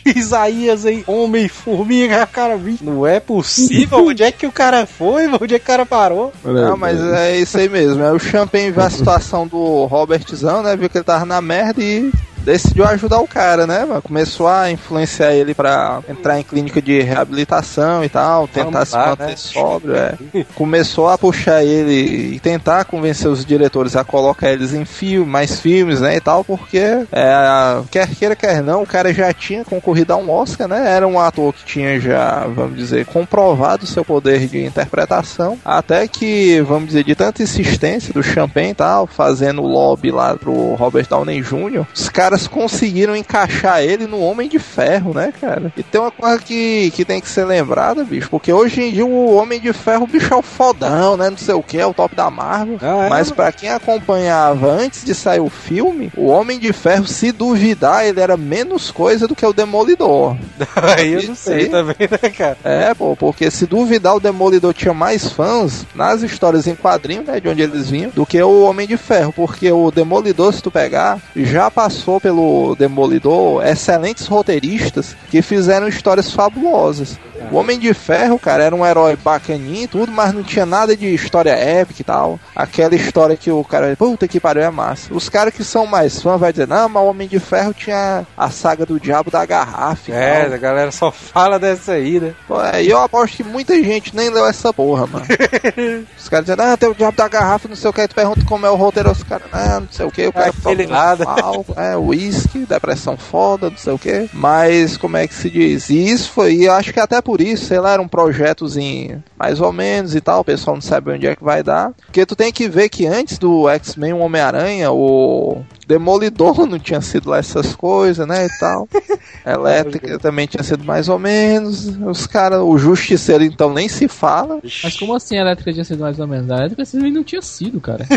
[0.15, 3.99] Isaías aí, homem-formiga, cara, vi- não é possível.
[4.07, 5.39] Onde é que o cara foi, mano?
[5.43, 6.31] Onde é que o cara parou?
[6.43, 7.33] Não, mas peraí.
[7.33, 8.01] é isso aí mesmo.
[8.03, 10.75] É o Champagne viu a situação do Robertzão, né?
[10.75, 12.11] Viu que ele tava na merda e
[12.43, 13.85] decidiu ajudar o cara, né?
[13.85, 14.01] mano?
[14.01, 18.95] Começou a influenciar ele pra entrar em clínica de reabilitação e tal, tentar Vamos se
[18.95, 19.35] lá, manter né?
[19.35, 19.95] sóbrio.
[19.95, 20.17] É.
[20.55, 25.59] Começou a puxar ele e tentar convencer os diretores a colocar eles em filme, mais
[25.59, 26.15] filmes, né?
[26.15, 26.77] E tal, porque
[27.11, 30.91] é, quer queira, quer não, o cara já tinha concorrido a um Oscar, né?
[30.91, 35.57] Era um ator que tinha já, vamos dizer, comprovado seu poder de interpretação.
[35.63, 40.73] Até que, vamos dizer, de tanta insistência do Champagne e tal, fazendo lobby lá pro
[40.75, 45.71] Robert Downey Jr., os caras conseguiram encaixar ele no Homem de Ferro, né, cara?
[45.77, 49.05] E tem uma coisa que, que tem que ser lembrada, bicho, porque hoje em dia
[49.05, 51.29] o Homem de Ferro, o bicho é o fodão, né?
[51.29, 52.77] Não sei o que, é o top da Marvel.
[52.81, 57.07] Não, é, Mas pra quem acompanhava antes de sair o filme, o Homem de Ferro,
[57.07, 60.35] se duvidar, ele era menos coisa do que o Demolidor.
[60.75, 62.57] aí eu não sei também, né, cara?
[62.63, 67.39] É, pô, porque se duvidar, o Demolidor tinha mais fãs nas histórias em quadrinho, né,
[67.39, 70.71] de onde eles vinham, do que o Homem de Ferro, porque o Demolidor, se tu
[70.71, 77.19] pegar, já passou pelo Demolidor excelentes roteiristas que fizeram histórias fabulosas.
[77.51, 80.95] O Homem de Ferro, cara, era um herói bacaninho e tudo, mas não tinha nada
[80.97, 82.39] de história épica e tal.
[82.55, 85.13] Aquela história que o cara, puta que pariu, é massa.
[85.13, 88.25] Os caras que são mais fãs vai dizer, não, mas o Homem de Ferro tinha
[88.37, 90.53] a saga do Diabo da Garrafa É, tal.
[90.53, 92.33] a galera só fala dessa aí, né?
[92.47, 95.25] Pô, é, E eu aposto que muita gente nem leu essa porra, mano.
[96.17, 98.15] Os caras dizendo, ah, tem o diabo da garrafa, não sei o que, aí tu
[98.15, 100.49] pergunta como é o roteiro, os caras, ah, não sei o que, o cara É,
[100.49, 101.25] aquele nada.
[101.25, 104.29] álcool, é, uísque, depressão foda, não sei o que.
[104.33, 105.89] Mas como é que se diz?
[105.89, 109.23] E isso foi, e eu acho que até por isso, sei lá, era um projetozinho
[109.37, 111.91] mais ou menos e tal, o pessoal não sabe onde é que vai dar.
[112.05, 117.01] Porque tu tem que ver que antes do X-Men, o Homem-Aranha, o Demolidor não tinha
[117.01, 118.87] sido lá essas coisas, né, e tal.
[119.45, 121.87] Elétrica também tinha sido mais ou menos.
[122.05, 124.59] Os caras, o Justiceiro então nem se fala.
[124.83, 126.49] Mas como assim a elétrica tinha sido mais ou menos?
[126.49, 128.05] A elétrica simplesmente não tinha sido, cara.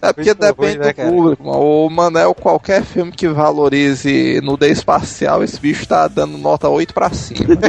[0.00, 1.50] É porque Muito depende ruim, né, do público.
[1.50, 7.10] O Manel, qualquer filme que valorize nudez espacial, esse bicho tá dando nota 8 pra
[7.10, 7.54] cima.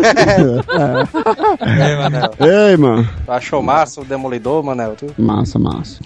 [1.59, 2.31] É, Manel.
[2.39, 3.09] Ei, mano.
[3.27, 4.95] Achou massa o Demolidor, Manel?
[4.95, 5.07] Tu?
[5.17, 5.99] Massa, massa.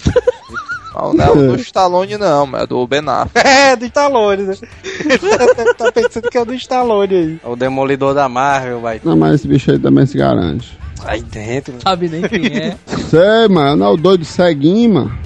[1.02, 3.48] Mas não é o do Stallone não, mas é do Ben Affleck.
[3.50, 4.56] É, do Stallone, né?
[5.78, 7.40] tá pensando que é o do Stallone aí.
[7.44, 9.02] O Demolidor da Marvel, vai.
[9.04, 10.78] Não, mas esse bicho aí também se garante.
[11.06, 11.76] Aí dentro.
[11.82, 12.78] Sabe nem quem é.
[13.10, 13.78] Sei, mano.
[13.78, 15.20] Não é o doido ceguinho, mano.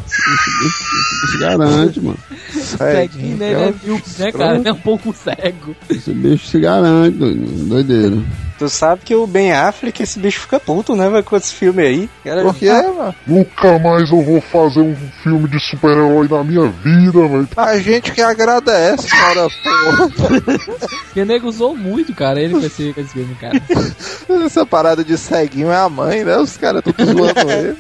[1.31, 2.17] Se garante, mano.
[2.51, 3.51] Ceguinho, né?
[3.51, 4.55] Ele é míope, né, cara?
[4.57, 5.75] Ele é um pouco cego.
[5.89, 8.23] Esse bicho se garante, doido.
[8.57, 11.81] Tu sabe que o Ben Affleck, esse bicho fica puto, né, velho, com esse filme
[11.83, 12.09] aí.
[12.23, 13.15] Cara, Por quê, mano?
[13.25, 17.47] Nunca mais eu vou fazer um filme de super-herói na minha vida, velho.
[17.57, 20.09] A gente que agradece, cara, porra.
[21.05, 23.61] Porque o nego usou muito, cara, ele com esse, com esse filme, cara.
[24.45, 26.37] Essa parada de ceguinho é a mãe, né?
[26.37, 27.75] Os caras tudo zoando ele.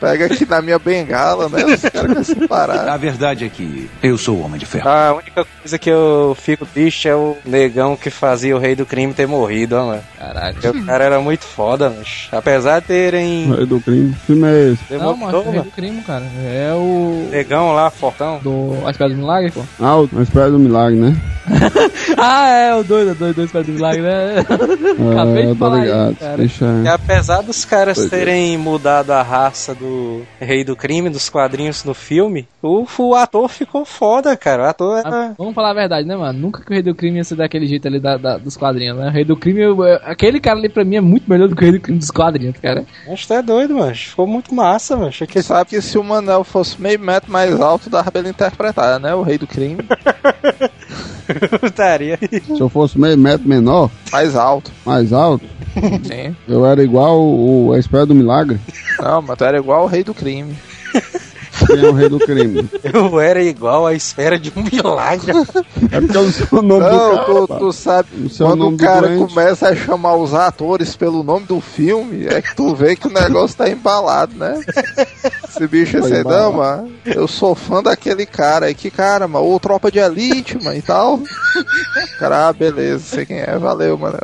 [0.00, 1.64] Pega aqui na minha bengala, né?
[1.64, 2.92] Os caras com essa parada.
[2.92, 4.88] A verdade é que eu sou o Homem de Ferro.
[4.88, 8.86] A única coisa que eu fico triste é o negão que fazia o rei do
[8.86, 10.02] crime ter morrido, mano.
[10.18, 10.54] Caralho.
[10.54, 14.12] Porque o cara era muito foda, mas apesar de terem Rei do crime.
[14.12, 14.94] Que filme é esse?
[14.94, 15.62] Não, mano, mano.
[15.64, 16.24] do crime, cara.
[16.44, 17.28] É o.
[17.30, 18.38] negão lá, fortão.
[18.42, 18.76] Do.
[18.86, 19.62] A Espada do Milagre, pô.
[19.80, 21.16] Ah, o- a Espera do Milagre, né?
[22.28, 24.38] Ah, é, o doido, o doido do Espada do Milagre, né?
[25.12, 26.10] Acabei É, de tô falar ligado.
[26.12, 26.36] isso, cara.
[26.38, 26.64] Deixa.
[26.84, 28.16] E apesar dos caras Pois é.
[28.16, 33.48] terem mudado a raça do rei do crime, dos quadrinhos no filme, o, o ator
[33.48, 34.62] ficou foda, cara.
[34.62, 35.34] O ator Ah, era...
[35.36, 36.38] Vamos falar a verdade, né, mano?
[36.38, 38.96] Nunca que o Rei do Crime ia ser daquele jeito ali da, da- dos quadrinhos,
[38.98, 39.08] né?
[39.08, 41.54] O Rei do Crime, eu- eu- aquele cara ali pra mim é muito melhor do
[41.54, 42.84] que o Rei do Crime dos quadrinhos, cara.
[43.10, 43.94] Acho que é doido, mano.
[43.94, 45.08] Ficou muito massa, mano.
[45.08, 48.30] Achei que sabe que se o Manel fosse meio metro mais alto, dava pra ele
[48.30, 49.14] interpretar, né?
[49.14, 49.84] O rei do crime.
[52.46, 54.70] Se eu fosse meio metro menor, Mais alto.
[54.84, 55.44] mais alto,
[56.04, 56.34] Sim.
[56.48, 58.58] eu era igual o, a Espera do Milagre.
[59.00, 60.56] Não, mas tu era igual o rei do crime.
[61.72, 62.68] É o rei do crime.
[62.84, 65.32] Eu era igual à espera de um milagre.
[65.92, 67.24] É porque eu sou o nome do Não, cara.
[67.26, 69.34] tu, tu sabe, O seu quando nome o do cara doente.
[69.34, 73.12] começa a chamar os atores pelo nome do filme, é que tu vê que o
[73.12, 74.60] negócio tá embalado, né?
[75.48, 76.42] Esse bicho é Tá assim, embalado.
[76.44, 80.56] não, mano, eu sou fã daquele cara aí, que cara, mano, ou Tropa de Elite,
[80.62, 81.20] mano, e tal.
[82.18, 84.18] Cara, ah, beleza, sei quem é, valeu, mano.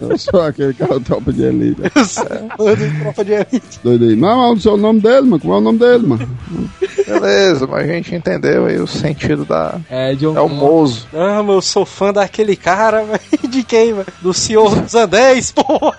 [0.00, 1.80] Eu sou aquele cara tropa de elite.
[1.80, 3.80] Mano, tropa de elite.
[3.82, 4.16] Doido aí.
[4.16, 5.40] Não, sei o nome dele, mano.
[5.40, 6.28] Como é o nome dele, mano?
[7.06, 9.78] Beleza, mas a gente entendeu aí o sentido da...
[9.90, 11.06] É, John É o Mozo.
[11.12, 13.20] Não, mas eu sou fã daquele cara, velho.
[13.48, 14.06] De quem, velho?
[14.20, 15.96] Do Senhor dos Anéis, porra.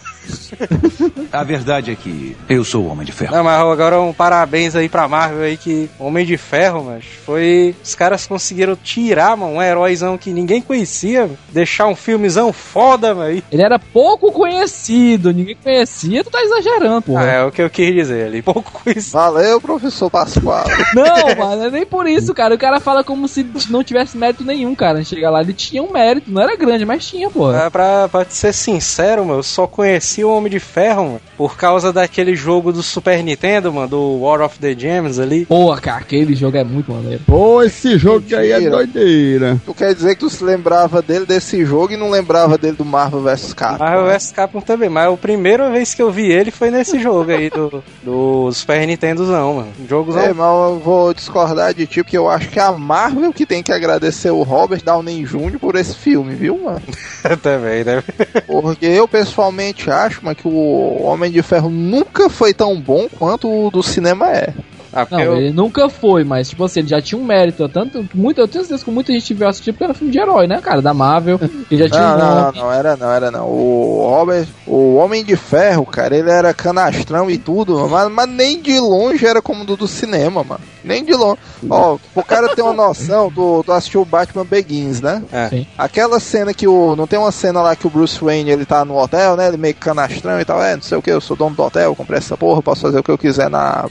[1.32, 3.36] A verdade é que eu sou o Homem de Ferro.
[3.36, 7.76] Não, mas agora um parabéns aí pra Marvel aí que Homem de Ferro, mas foi.
[7.84, 11.38] Os caras conseguiram tirar, mano, um heróizão que ninguém conhecia, mano.
[11.52, 13.42] deixar um filmezão foda, mano.
[13.52, 17.24] Ele era pouco conhecido, ninguém conhecia, tu tá exagerando, porra.
[17.24, 18.42] Ah, é o que eu quis dizer ali.
[18.42, 19.14] Pouco conhecido.
[19.14, 19.79] Valeu, professor
[20.12, 20.66] Pascoal.
[20.94, 22.56] Não, mano, é nem por isso, cara.
[22.56, 25.04] O cara fala como se não tivesse mérito nenhum, cara.
[25.04, 27.66] Chega lá, ele tinha um mérito, não era grande, mas tinha, porra.
[27.66, 31.22] Ah, pra, pra te ser sincero, mano, eu só conheci o Homem de Ferro, mano,
[31.38, 35.46] por causa daquele jogo do Super Nintendo, mano, do War of the Gems ali.
[35.46, 37.22] Porra, cara, aquele jogo é muito maneiro.
[37.26, 39.60] Pô, esse jogo aí é doideira.
[39.66, 42.86] Tu quer dizer que tu se lembrava dele desse jogo e não lembrava dele do
[42.86, 43.84] Marvel vs Capcom?
[43.84, 44.14] Marvel né?
[44.14, 47.50] vs Capcom também, mas a primeira vez que eu vi ele foi nesse jogo aí
[47.50, 49.69] do, do Super Nintendozão, mano.
[49.88, 53.34] Jogozão É, mas eu vou discordar de ti, porque eu acho que é a Marvel
[53.34, 55.60] que tem que agradecer o Robert Downey Jr.
[55.60, 56.82] por esse filme, viu, mano?
[57.42, 58.04] também, né?
[58.46, 63.50] Porque eu pessoalmente acho, mano, que o Homem de Ferro nunca foi tão bom quanto
[63.50, 64.54] o do cinema é.
[65.02, 67.68] Ah, Não, eu- ele nunca foi, mas, tipo assim, ele já tinha um mérito.
[67.70, 70.48] Tanto, muito, eu tenho certeza que muita gente viu assistir porque era filme de herói,
[70.48, 70.82] né, cara?
[70.82, 71.40] Da Marvel.
[71.68, 73.46] Que já tinha Não, um não, não, não, era não, era não.
[73.48, 78.62] O Robert, o Homem de Ferro, cara, ele era canastrão e tudo, mas, mas nem
[78.62, 80.62] de longe era como do do cinema, mano.
[80.84, 81.38] Nem de longe.
[81.70, 85.22] Ó, o cara ter uma noção, tu, tu assistiu o Batman Begins, né?
[85.32, 85.50] É.
[85.50, 85.68] Sim.
[85.78, 86.96] Aquela cena que o.
[86.96, 89.48] Não tem uma cena lá que o Bruce Wayne ele tá no hotel, né?
[89.50, 90.64] Ele meio que canastrão e tal.
[90.64, 93.00] É, não sei o que, eu sou dono do hotel, comprei essa porra, posso fazer
[93.00, 93.86] o que eu quiser na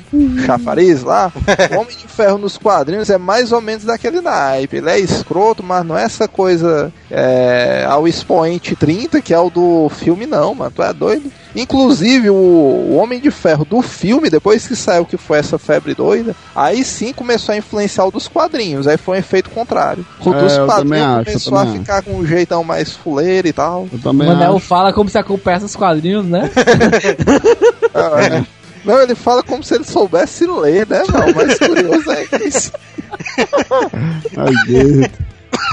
[0.46, 1.32] chafariz lá.
[1.74, 4.76] O Homem de Ferro nos quadrinhos é mais ou menos daquele naipe.
[4.76, 9.50] Ele é escroto, mas não é essa coisa é, ao expoente 30, que é o
[9.50, 10.72] do filme, não, mano.
[10.74, 11.30] Tu é doido.
[11.56, 15.94] Inclusive, o, o Homem de Ferro do filme, depois que saiu que foi essa febre
[15.94, 18.86] doida, aí sim começou a influenciar o dos quadrinhos.
[18.86, 20.06] Aí foi um efeito contrário.
[20.24, 21.08] O É, dos eu também quadrinhos
[21.42, 23.88] acho, começou a ficar com um jeitão mais fuleiro e tal.
[23.92, 24.66] Eu também O Manel acho.
[24.66, 26.50] fala como se acompanhasse os quadrinhos, né?
[27.94, 28.44] É.
[28.84, 31.02] Não, ele fala como se ele soubesse ler, né?
[31.12, 32.72] Não, o mais curioso é isso.
[34.36, 35.08] Ai, Deus.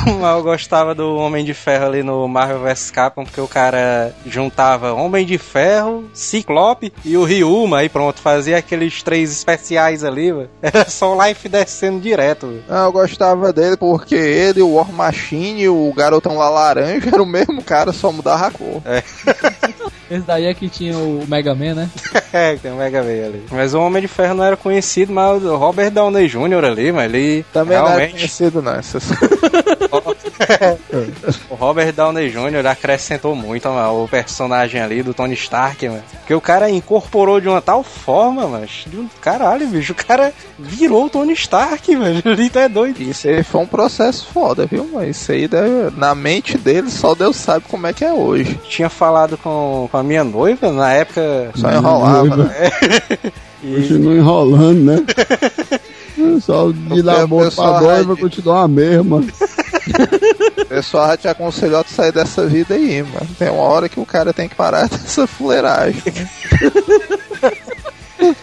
[0.05, 4.13] Mas eu gostava do Homem de Ferro ali no Marvel vs Capcom, porque o cara
[4.25, 10.31] juntava Homem de Ferro, Ciclope e o Ryuma, aí pronto, fazia aqueles três especiais ali,
[10.31, 10.49] velho.
[10.61, 12.63] Era só o Life descendo direto, velho.
[12.67, 17.21] Não, eu gostava dele porque ele, o War Machine e o garotão lá laranja era
[17.21, 18.81] o mesmo cara, só mudava a cor.
[20.09, 21.89] Esse daí é que tinha o Mega Man, né?
[22.33, 23.45] É, tem um Mega Man ali.
[23.49, 26.65] Mas o Homem de Ferro não era conhecido, mas o Robert Downey Jr.
[26.65, 28.11] ali, mas ele Também não é realmente...
[28.11, 28.73] conhecido, não.
[28.73, 29.05] Essas...
[31.49, 32.65] O Robert Downey Jr.
[32.67, 36.03] acrescentou muito mano, o personagem ali do Tony Stark, mano.
[36.19, 39.93] Porque o cara incorporou de uma tal forma, mas de um caralho, bicho.
[39.93, 42.21] O cara virou o Tony Stark, velho.
[42.25, 43.01] Ele tá doido.
[43.01, 44.89] Isso aí foi um processo foda, viu?
[44.93, 48.59] Mas isso aí, deve- na mente dele, só Deus sabe como é que é hoje.
[48.69, 51.51] Tinha falado com, com a minha noiva na época.
[51.55, 52.71] Só enrolava, né?
[53.63, 54.97] E, Continua enrolando, né?
[56.39, 59.23] Só de dar boca pra noiva vai- continuar a mesma.
[60.57, 63.27] O pessoal te aconselhou a sair dessa vida aí, mano.
[63.37, 66.01] Tem uma hora que o cara tem que parar dessa fuleiragem.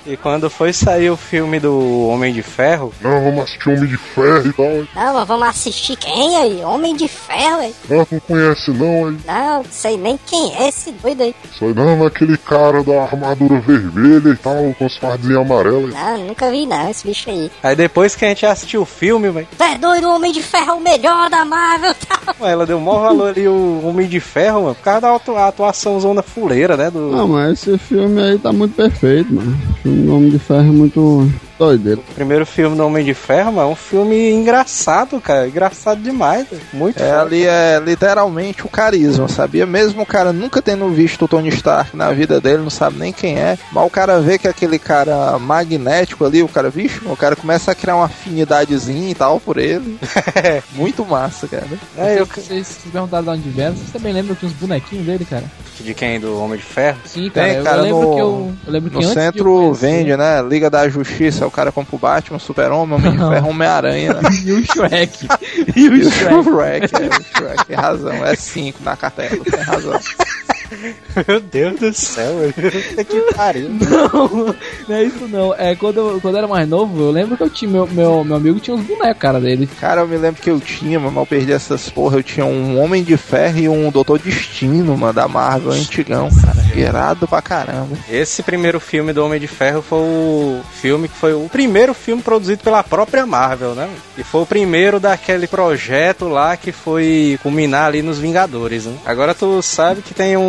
[0.07, 3.97] e quando foi sair o filme do Homem de Ferro, Não, vamos assistir Homem de
[3.97, 4.67] Ferro e tal.
[5.05, 6.65] Não, mas vamos assistir quem aí?
[6.65, 7.75] Homem de Ferro, aí.
[7.89, 9.17] Não, tu não conhece não, aí.
[9.27, 11.35] Não, sei nem quem é esse doido aí.
[11.59, 15.95] Só não, aquele cara da armadura vermelha e tal, com as fardinhas amarelas.
[15.95, 17.51] Não, nunca vi não, esse bicho aí.
[17.63, 20.71] aí depois que a gente assistiu o filme, velho, é doido, o Homem de Ferro
[20.71, 22.47] é o melhor da Marvel, tal.
[22.49, 25.37] ela deu o maior valor ali, o Homem de Ferro, mano, por causa da atu-
[25.37, 26.91] atuação zona fuleira, né?
[26.91, 29.57] Do, Não, mas esse filme aí tá muito perfeito, mano.
[29.93, 32.01] O filme do Homem de Ferro é muito doideiro.
[32.11, 35.47] O primeiro filme do Homem de Ferro, mano, é um filme engraçado, cara.
[35.47, 36.63] Engraçado demais, velho.
[36.73, 37.21] Muito É, foda.
[37.23, 39.67] ali é literalmente o carisma, sabia?
[39.67, 43.13] Mesmo o cara nunca tendo visto o Tony Stark na vida dele, não sabe nem
[43.13, 47.17] quem é, mas o cara vê que aquele cara magnético ali, o cara, vixe, o
[47.17, 49.99] cara começa a criar uma afinidadezinha e tal por ele.
[50.75, 51.67] Muito massa, cara.
[51.99, 55.25] É, eu, Vocês, vocês perguntaram de onde vieram, vocês também lembram que uns bonequinhos dele,
[55.27, 55.45] cara?
[55.81, 56.19] De quem?
[56.21, 56.99] Do Homem de Ferro?
[57.05, 57.55] Sim, cara.
[57.55, 59.45] Tem, cara, eu lembro no- que eu, eu lembro que No antes de eu centro
[59.45, 60.43] conhecer- vende, né?
[60.43, 63.19] Liga da Justiça, o cara compra o Batman, Super-Homem, Homem de.
[63.19, 64.21] Ferro, Homem-Aranha, né?
[64.45, 65.27] E o Shrek.
[65.77, 66.89] e o E o Shrek.
[66.89, 69.99] Shrek, é, o Shrek, tem razão, é 5 na cartela, tem razão.
[71.29, 72.55] Meu Deus do céu, velho.
[72.55, 73.71] Puta que pariu.
[73.93, 74.55] Não,
[74.89, 75.55] não é isso não.
[75.55, 78.25] É, quando, eu, quando eu era mais novo, eu lembro que eu tinha, meu, meu,
[78.25, 79.69] meu amigo tinha uns bonecos, cara, dele.
[79.81, 82.81] Cara, eu me lembro que eu tinha, mas eu perdi essas porra, eu tinha um
[82.81, 87.97] Homem de Ferro e um Doutor Destino, mano, da Marvel, antigão, cara, irado pra caramba.
[88.09, 92.23] Esse primeiro filme do Homem de Ferro foi o filme que foi o primeiro filme
[92.23, 93.89] produzido pela própria Marvel, né?
[94.17, 98.97] E foi o primeiro daquele projeto lá que foi culminar ali nos Vingadores, né?
[99.05, 100.43] Agora tu sabe que tem um,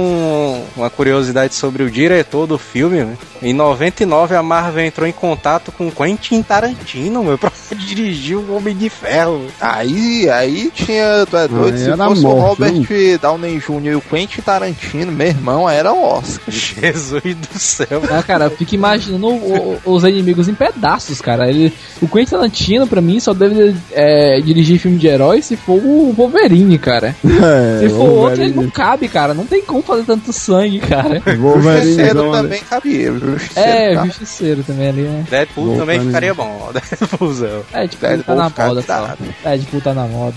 [0.75, 3.17] uma curiosidade sobre o diretor do filme, né?
[3.41, 8.75] Em 99 a Marvel entrou em contato com Quentin Tarantino, meu, pra dirigir o Homem
[8.75, 9.45] de Ferro.
[9.59, 13.85] Aí, aí tinha, tu é doido, Aí se fosse o morte, Robert Downey Jr.
[13.91, 16.43] e o Quentin Tarantino, meu irmão, era o Oscar.
[16.47, 18.01] Jesus do céu.
[18.09, 21.49] Ah, cara, eu fico imaginando o- o- os inimigos em pedaços, cara.
[21.49, 25.73] Ele, o Quentin Tarantino, pra mim, só deve é, dirigir filme de herói se for
[25.83, 27.15] o Wolverine, cara.
[27.43, 28.55] É, Se for outro, ele Wolverine.
[28.63, 29.33] não cabe, cara.
[29.33, 31.21] Não tem como fazer tanto sangue, cara.
[31.37, 35.25] Wolverine Justiceiro também cabia, o Justiceiro É, tá- justiceiro também ali, né?
[35.29, 36.05] Deadpool Louco, também né?
[36.05, 36.71] ficaria bom.
[36.73, 37.63] Deadpoolzão.
[37.73, 39.03] É, tipo, Deadpool tá na moda só.
[39.03, 39.17] irado.
[39.43, 40.35] É, tipo, tá na moda.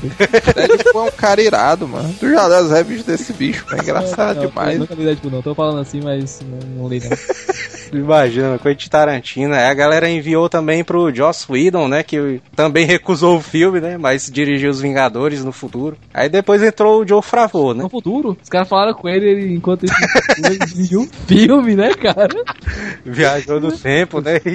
[0.54, 2.14] Deadpool é um cara irado, mano.
[2.18, 4.74] Tu já leu as reviews desse bicho, é engraçado Não, demais.
[4.74, 5.42] Eu nunca li Deadpool, não.
[5.42, 7.16] Tô falando assim, mas não, não li, não.
[7.92, 9.54] Imagina, Quentin Tarantino.
[9.54, 12.02] Aí a galera enviou também pro Joss Whedon, né?
[12.02, 13.96] Que também recusou o filme, né?
[13.96, 15.96] Mas dirigiu os Vingadores no futuro.
[16.12, 17.82] Aí depois entrou o Joe Favreau, né?
[17.82, 22.28] No futuro, os caras falaram com ele, ele enquanto ele dirigiu um filme, né, cara?
[23.04, 24.40] Viajou no tempo, né?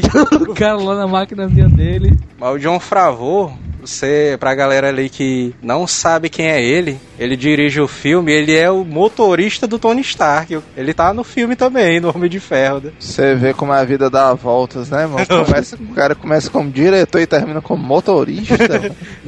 [0.41, 2.17] O cara lá na máquinazinha dele.
[2.39, 7.35] Mas o John Favreau, você, pra galera ali que não sabe quem é ele, ele
[7.35, 10.59] dirige o filme, ele é o motorista do Tony Stark.
[10.75, 12.91] Ele tá no filme também, no Homem de Ferro, né?
[12.99, 15.25] Você vê como a vida dá voltas, né, mano?
[15.45, 18.55] Começa, o cara começa como diretor e termina como motorista.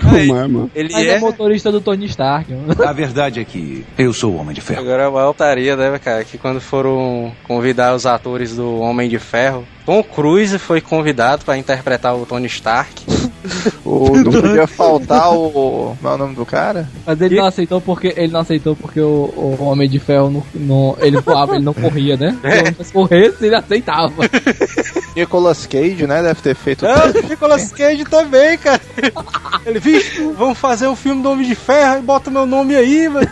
[0.03, 0.71] Aí, Como é, mano?
[0.75, 1.19] ele Mas é, é...
[1.19, 2.83] motorista do Tony Stark, mano.
[2.83, 4.81] A verdade é que eu sou o Homem de Ferro.
[4.81, 6.23] Agora é uma altaria, né, cara?
[6.23, 11.57] Que quando foram convidar os atores do Homem de Ferro, Tom Cruise foi convidado pra
[11.57, 13.03] interpretar o Tony Stark.
[13.85, 15.95] O, não podia faltar o.
[15.99, 16.89] Como é o nome do cara?
[17.05, 19.05] Mas ele não aceitou porque ele não aceitou porque o,
[19.35, 22.37] o Homem de Ferro não, não- ele voava, ele não corria, né?
[22.81, 24.13] Se corresse, ele aceitava.
[25.15, 26.23] Nicolas Cage, né?
[26.23, 26.85] Deve ter feito.
[26.85, 28.81] Não, o Nicolas Cage também, cara.
[29.65, 33.09] Ele, vixe, vamos fazer um filme do Homem de Ferro e bota meu nome aí,
[33.09, 33.27] mano.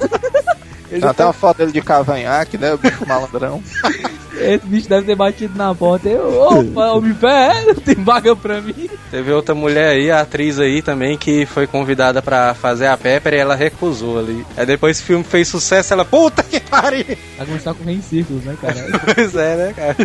[0.92, 2.74] Ele Tem até uma foto dele de cavanhaque, né?
[2.74, 3.64] O bicho malandrão.
[4.34, 6.08] Esse bicho deve ter batido na porta.
[6.08, 8.90] Eu, opa, Homem Ferro, tem vaga pra mim.
[9.10, 13.34] Teve outra mulher aí, a atriz aí também, que foi convidada pra fazer a Pepper
[13.34, 14.46] e ela recusou ali.
[14.56, 17.06] Aí depois que o filme fez sucesso, ela, puta que pariu!
[17.38, 18.72] Vai começar a correr em círculos, né, cara?
[19.14, 19.96] Pois é, né, cara?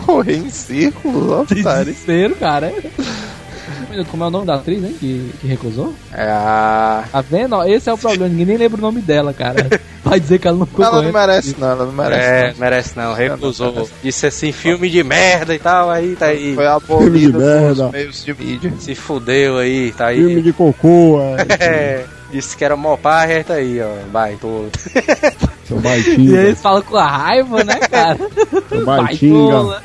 [0.00, 1.44] Correr em círculos, ó.
[1.44, 2.72] Desespero, cara.
[4.04, 5.94] Como é o nome da atriz, hein, que, que recusou?
[6.12, 7.04] É a.
[7.10, 7.62] Tá vendo?
[7.64, 9.68] Esse é o problema, ninguém nem lembra o nome dela, cara.
[10.04, 12.28] Vai dizer que ela não ficou Ela não merece, não, ela não merece.
[12.28, 12.60] É, não.
[12.60, 13.88] merece não, recusou.
[14.02, 16.54] Disse assim, filme de merda e tal, aí tá aí.
[16.54, 17.88] Foi abolida Filme de merda.
[17.90, 18.72] meios de mídia.
[18.78, 20.18] Se fudeu aí, tá aí.
[20.18, 21.46] Filme de cocô, é.
[21.58, 24.70] É, disse que era mó aí tá aí, ó, vai, tolo.
[25.66, 26.38] Seu E baitinga.
[26.38, 28.18] eles falam com a raiva, né, cara?
[28.68, 29.82] Seu tola.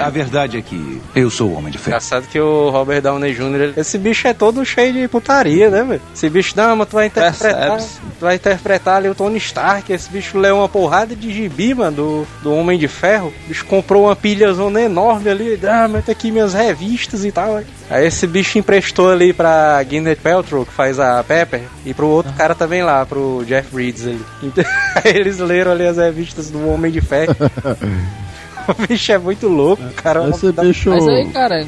[0.00, 1.90] A verdade é que eu sou o Homem de Ferro.
[1.96, 5.82] Engraçado que o Robert Downey Jr., ele- esse bicho é todo cheio de putaria, né,
[5.82, 6.00] velho?
[6.14, 10.10] Esse bicho, não, mas tu vai interpretar, tu vai interpretar ali o Tony Stark, esse
[10.10, 13.32] bicho leu uma porrada de gibi, mano, do, do Homem de Ferro.
[13.44, 17.60] O bicho comprou uma pilhazona enorme ali, ah, mas tá aqui minhas revistas e tal.
[17.90, 22.32] Aí esse bicho emprestou ali pra Gwyneth Paltrow, que faz a Pepper, e pro outro
[22.32, 24.22] cara também lá, pro Jeff Bridges ali.
[24.42, 24.64] Então,
[25.04, 27.34] aí eles leram ali as revistas do Homem de Ferro.
[28.68, 30.28] o bicho é muito louco, cara.
[30.28, 30.90] Esse bicho.
[30.90, 31.66] Mas aí, cara,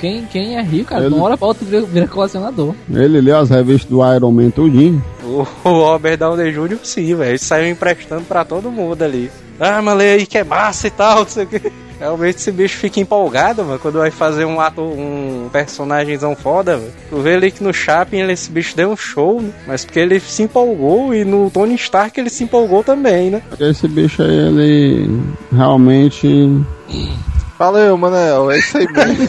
[0.00, 2.74] quem, quem é rico, cara, de uma hora pra outra vira, vira colecionador.
[2.90, 5.04] Ele lê as revistas do Iron Man tudinho.
[5.22, 6.78] O o Robert Downey Jr.
[6.82, 7.30] sim, velho.
[7.30, 9.30] Ele saiu emprestando pra todo mundo ali.
[9.58, 11.72] Ah, mas lê aí que é massa e tal, não sei o que.
[11.98, 16.92] Realmente esse bicho fica empolgado, mano, quando vai fazer um ator, um personagemzão foda, velho.
[17.08, 19.50] Tu vê ali que no Chaplin ele, esse bicho deu um show, né?
[19.66, 23.42] Mas porque ele se empolgou e no Tony Stark ele se empolgou também, né?
[23.58, 25.20] Esse bicho aí, ele
[25.52, 26.26] realmente.
[27.58, 29.26] Valeu, Manel, é isso aí mesmo.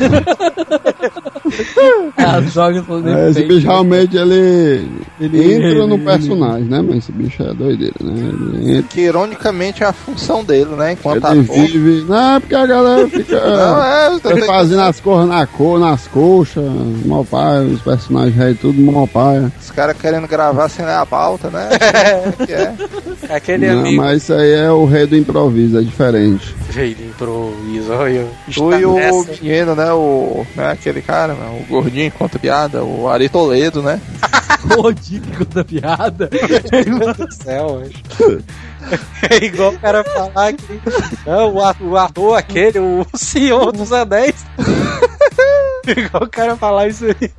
[2.53, 4.87] Drogas foram É, esse bicho realmente ele,
[5.19, 6.81] Ele- entra no ele- personagem, né?
[6.81, 8.13] Mas esse bicho é doideira, né?
[8.53, 10.93] Ele entra, Que ironicamente é a função dele, né?
[10.93, 11.55] Enquanto ele ator.
[11.55, 12.05] vive.
[12.07, 13.39] Não, é porque a galera fica.
[13.39, 16.63] Não, é, fazendo as cores na cor, nas coxas,
[17.05, 19.49] mal pai, os personagens aí tudo mal pai.
[19.59, 21.69] Os caras querendo gravar sem ler a pauta, né?
[22.45, 22.73] que é.
[23.29, 26.55] Aquele Não, amigo mas isso aí é o rei do improviso, é diferente.
[26.69, 28.16] veio de improviso, olha.
[28.53, 29.31] Tu e o nessa.
[29.31, 29.91] menino, né?
[29.93, 30.45] O.
[30.55, 33.99] Né, aquele cara, né, o gordinho conta piada, o Ari Toledo, né?
[34.75, 36.29] Gordinho que conta piada.
[36.29, 38.03] do céu, hoje.
[39.29, 40.81] É igual o cara falar que
[41.25, 44.45] não, o ator, o ator aquele, o Senhor dos Anéis.
[45.85, 47.31] igual o cara falar isso aí.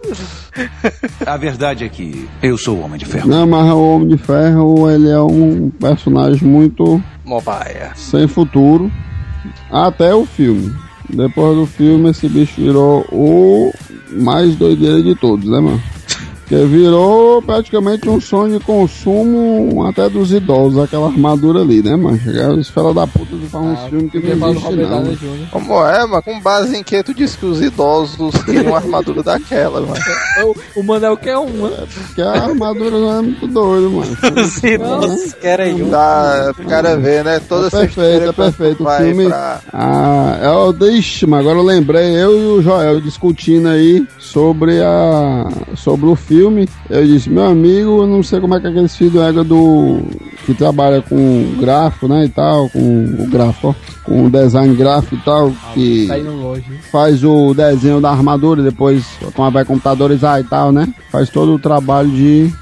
[1.26, 3.28] A verdade é que eu sou o Homem de Ferro.
[3.28, 7.92] Não, mas o Homem de Ferro, ele é um personagem muito Mobaia.
[7.94, 8.90] sem futuro
[9.70, 10.74] até o filme.
[11.08, 13.72] Depois do filme, esse bicho virou o
[14.12, 15.82] mais doideira de todos, né, mano?
[16.48, 22.18] Que virou praticamente um sonho de consumo até dos idosos, aquela armadura ali, né, mano?
[22.18, 25.02] Chegaram os fela da puta de fazer uns filmes que Porque não do existe não.
[25.04, 25.50] Jr.
[25.50, 29.22] Como é, mas com base em que tu disse que os idosos queriam uma armadura
[29.22, 29.94] daquela, mano?
[30.74, 31.68] O, o Manel quer uma.
[31.68, 34.16] Porque a armadura não é muito doido, mano.
[34.40, 35.90] Os idosos querem um.
[35.90, 37.40] Dá, o cara vê, né?
[37.46, 38.80] Toda É perfeito, é perfeito.
[38.80, 39.26] O vai filme.
[39.26, 39.60] pra...
[39.72, 45.46] Ah, eu, deixa, mas agora eu lembrei, eu e o Joel discutindo aí sobre a.
[45.76, 46.37] sobre o filme.
[46.88, 50.00] Eu disse, meu amigo, eu não sei como é que é aquele filho égua do.
[50.44, 52.24] que trabalha com gráfico, né?
[52.24, 53.74] E tal, com o gráfico, ó,
[54.04, 56.64] com o design gráfico e tal, que indo longe.
[56.90, 60.88] faz o desenho da armadura, e depois como vai computadorizar e tal, né?
[61.10, 62.52] Faz todo o trabalho de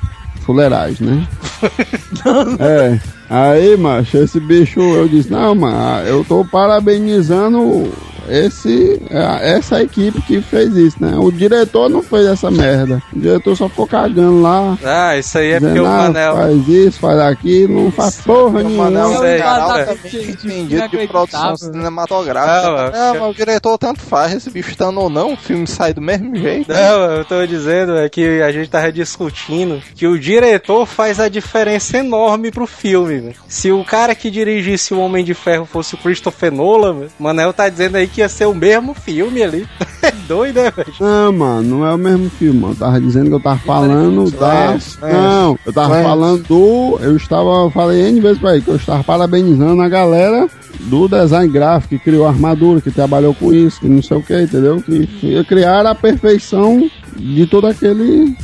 [0.42, 1.28] fuleiragem, né?
[2.60, 3.16] é.
[3.28, 7.90] Aí, macho, esse bicho, eu disse, não, mano, eu tô parabenizando
[8.28, 11.16] esse, é, essa equipe que fez isso, né?
[11.18, 13.02] O diretor não fez essa merda.
[13.14, 14.78] O diretor só ficou cagando lá.
[14.84, 16.36] Ah, isso aí é porque Dizendo, o ah, Manel.
[16.36, 18.84] faz isso, faz aquilo, não faz porra O nenhuma.
[18.84, 19.92] Manel é um é.
[20.30, 21.56] entendido de produção Inacreditável.
[21.56, 22.90] cinematográfica.
[22.90, 25.92] Não, Não, mas o diretor tanto faz, esse bicho estando ou não, o filme sai
[25.92, 26.72] do mesmo jeito.
[26.72, 31.28] Não, eu tô dizendo é que a gente tava discutindo que o diretor faz a
[31.28, 33.34] diferença enorme pro filme.
[33.48, 37.52] Se o cara que dirigisse o Homem de Ferro fosse o Christopher Nolan, o Manel
[37.52, 39.66] tá dizendo aí que ia ser o mesmo filme ali.
[40.02, 40.92] É doido, né, velho?
[41.00, 42.74] Não, mano, não é o mesmo filme, mano.
[42.74, 44.70] Eu tava dizendo que eu tava falando da.
[44.70, 46.98] Lance, Não, eu tava falando do.
[47.00, 47.50] Eu estava.
[47.64, 50.48] eu Falei N vezes pra ele que eu estava parabenizando a galera
[50.80, 54.22] do design gráfico que criou a armadura, que trabalhou com isso, que não sei o
[54.22, 54.80] que, entendeu?
[54.80, 56.88] Que, que criaram a perfeição
[57.18, 58.36] de todo aquele.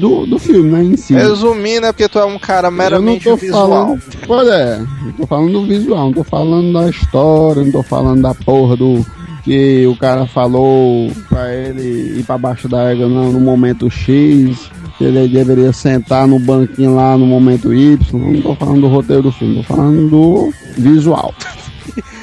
[0.00, 0.84] do, do, filme, né?
[0.84, 1.14] Em si.
[1.14, 3.68] Resumindo, é porque tu é um cara Eu não meramente tô visual.
[3.68, 4.02] falando.
[4.26, 8.22] Pois é, eu tô falando do visual, não tô falando da história, não tô falando
[8.22, 9.04] da porra do.
[9.44, 14.70] Que o cara falou pra ele ir pra baixo da égua no, no momento X,
[14.98, 17.98] que ele deveria sentar no banquinho lá no momento Y.
[18.12, 21.32] Não tô falando do roteiro do filme, tô falando do visual.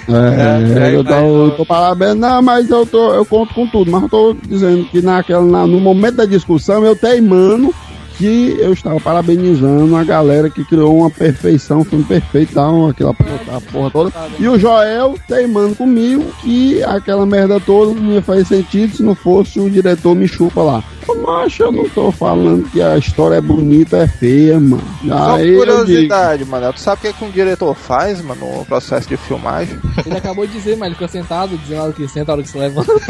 [0.07, 4.03] É, É, eu, tô, tô parabéns, não, mas eu, tô, eu conto com tudo, mas
[4.03, 7.73] eu tô dizendo que naquela, na- no momento da discussão eu teimando
[8.17, 13.13] que eu estava parabenizando a galera que criou uma perfeição, um filme perfeito, tal, aquela
[13.13, 14.13] porra, a porra toda.
[14.39, 19.15] E o Joel teimando comigo que aquela merda toda não ia fazer sentido se não
[19.15, 20.83] fosse o diretor me chupa lá.
[21.25, 24.83] Macho, eu não tô falando que a história é bonita, é feia, mano.
[25.07, 26.73] Só Aí digo, curiosidade, mano.
[26.73, 29.77] Tu sabe o que, que um diretor faz, mano, no processo de filmagem?
[30.05, 32.43] Ele acabou de dizer, mas ele ficou sentado, dizendo a hora que senta, a hora
[32.43, 32.91] que se levanta.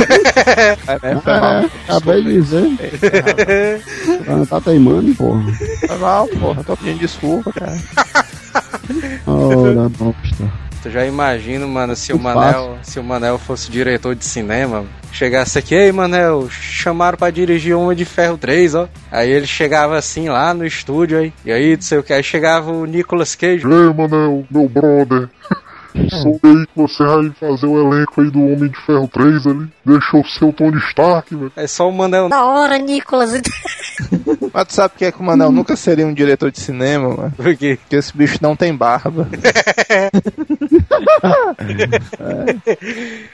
[1.02, 1.24] É, mal.
[1.26, 2.70] é, acabei de dizer,
[4.28, 5.54] Ah, tá teimando, porra.
[5.88, 6.64] Foi mal, porra.
[6.64, 7.78] Tô pedindo desculpa, cara.
[9.28, 10.66] Ora, bosta.
[10.86, 15.58] Tu já imagina, mano, se o Manel, se o Manel fosse diretor de cinema, chegasse
[15.58, 18.88] aqui, ei, Manel, chamaram pra dirigir Homem de Ferro 3, ó.
[19.12, 22.22] Aí ele chegava assim lá no estúdio aí, e aí, não sei o que, aí
[22.22, 23.66] chegava o Nicolas Cage.
[23.66, 25.28] E aí, Manel, meu brother.
[26.10, 29.68] Soube aí que você vai fazer o elenco aí do Homem de Ferro 3 ali.
[29.86, 31.52] Deixou o seu Tony Stark, velho.
[31.56, 32.30] É só o Manel.
[32.30, 33.32] Da hora, Nicolas.
[34.54, 37.10] Mas tu sabe o que é que o Manel nunca seria um diretor de cinema,
[37.10, 37.34] mano?
[37.36, 39.28] Porque Porque esse bicho não tem barba.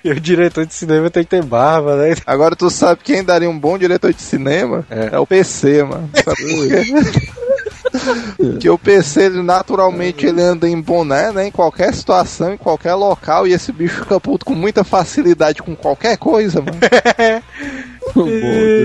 [0.03, 2.15] e o diretor de cinema tem que ter barba, né?
[2.25, 4.85] Agora tu sabe quem daria um bom diretor de cinema?
[4.89, 5.15] É.
[5.15, 6.09] É, o PC, mano.
[6.23, 7.31] Sabe por quê?
[8.37, 11.47] Porque o PC, ele, naturalmente, ele anda em boné, né?
[11.47, 15.75] Em qualquer situação, em qualquer local, e esse bicho fica puto com muita facilidade com
[15.75, 16.77] qualquer coisa, mano.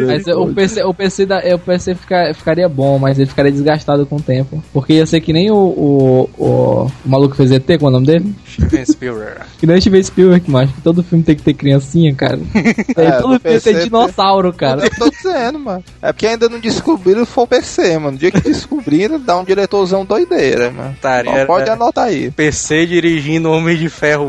[0.06, 4.06] Mas o PC, o PC, da, o PC fica, ficaria bom, mas ele ficaria desgastado
[4.06, 4.62] com o tempo.
[4.72, 6.46] Porque ia ser que nem o, o, o,
[6.86, 8.34] o maluco que fez ET, qual é o nome dele?
[8.48, 9.40] Steven Spielberg.
[9.58, 12.38] Que nem o Steven Spielberg, mas que todo filme tem que ter criancinha, cara.
[12.96, 14.84] É, todo filme PC tem dinossauro, cara.
[14.84, 15.82] Eu tô dizendo, mano.
[16.00, 18.12] É porque ainda não descobriram se for o PC, mano.
[18.12, 20.96] No dia que descobriram, dá um diretorzão doideira, mano.
[21.00, 22.30] Tá, Então pode anotar aí.
[22.30, 24.26] PC dirigindo Homem de Ferro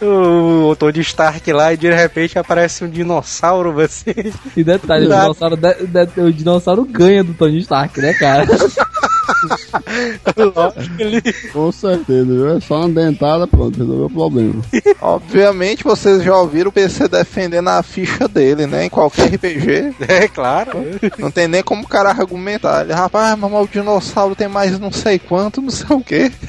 [0.00, 4.32] 1, o, o Tony Stark lá e de repente aparece um dinossauro, você.
[4.56, 8.44] E detalhe, o dinossauro, de- de- o dinossauro ganha do Tony Stark, né, cara?
[11.52, 12.56] Com certeza, viu?
[12.56, 14.62] É só uma dentada, pronto, resolveu o problema.
[15.00, 18.86] Obviamente vocês já ouviram o PC defendendo a ficha dele, né?
[18.86, 19.94] Em qualquer RPG.
[20.08, 20.70] É claro.
[21.18, 22.82] Não tem nem como o cara argumentar.
[22.82, 26.30] Ele, rapaz, mas o dinossauro tem mais não sei quanto, não sei o quê.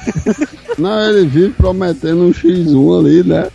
[0.76, 3.46] Não, ele vive prometendo um X1 ali, né?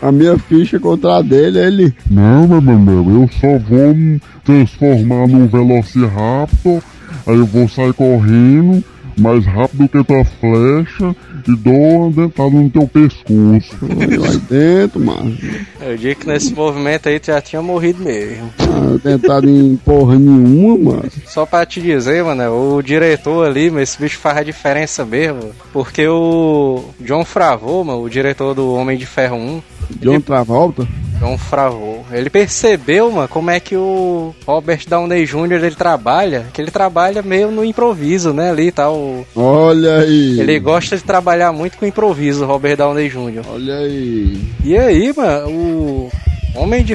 [0.00, 1.94] A minha ficha contra a dele, ele.
[2.08, 6.80] Não, meu meu, eu só vou me transformar num Velociraptor,
[7.26, 8.82] aí eu vou sair correndo
[9.16, 11.14] mais rápido que tua flecha
[11.46, 13.76] e dou uma dentada no teu pescoço.
[13.84, 15.36] Lá dentro, mano.
[15.80, 18.50] Eu digo que nesse movimento aí tu já tinha morrido mesmo.
[18.60, 21.10] Ah, Tentado em porra nenhuma, mano.
[21.26, 25.52] Só pra te dizer, mano, o diretor ali, mas esse bicho faz a diferença mesmo.
[25.72, 29.62] Porque o John Favreau, mano, o diretor do Homem de Ferro 1,
[30.00, 30.86] John Travolta?
[31.20, 35.64] John Favreau, ele percebeu, mano, como é que o Robert Downey Jr.
[35.64, 39.24] ele trabalha, que ele trabalha meio no improviso, né, ali e tal.
[39.34, 40.40] Olha aí.
[40.40, 43.42] Ele gosta de trabalhar muito com improviso, o Robert Downey Jr.
[43.48, 44.38] Olha aí.
[44.64, 46.10] E aí, mano, o
[46.54, 46.94] Homem de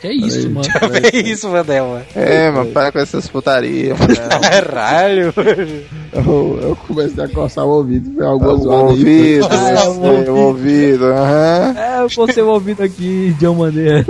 [0.00, 0.66] que é isso, mano?
[1.12, 2.04] É isso, Mandel, mano.
[2.16, 4.14] É, mano, para com essas putarias, mano.
[4.40, 5.34] Caralho.
[6.12, 8.88] Eu, eu comecei a coçar o ouvido, foi alguma O zoada aí.
[8.90, 9.88] ouvido, Ah,
[10.30, 11.74] o ouvido, aham.
[11.76, 14.04] É, eu vou ser ouvido aqui de uma maneira.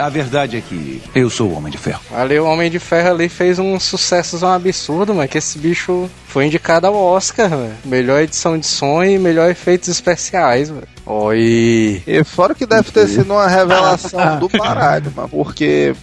[0.00, 2.00] A verdade é que eu sou o Homem de Ferro.
[2.14, 6.08] Ali o Homem de Ferro ali fez um sucesso um absurdo, mano, que esse bicho
[6.26, 7.72] foi indicado ao Oscar, mano.
[7.84, 10.82] Melhor edição de som e melhor efeitos especiais, mano.
[11.06, 12.02] Oi.
[12.06, 15.94] E fora que deve ter sido uma revelação do baralho, mano, porque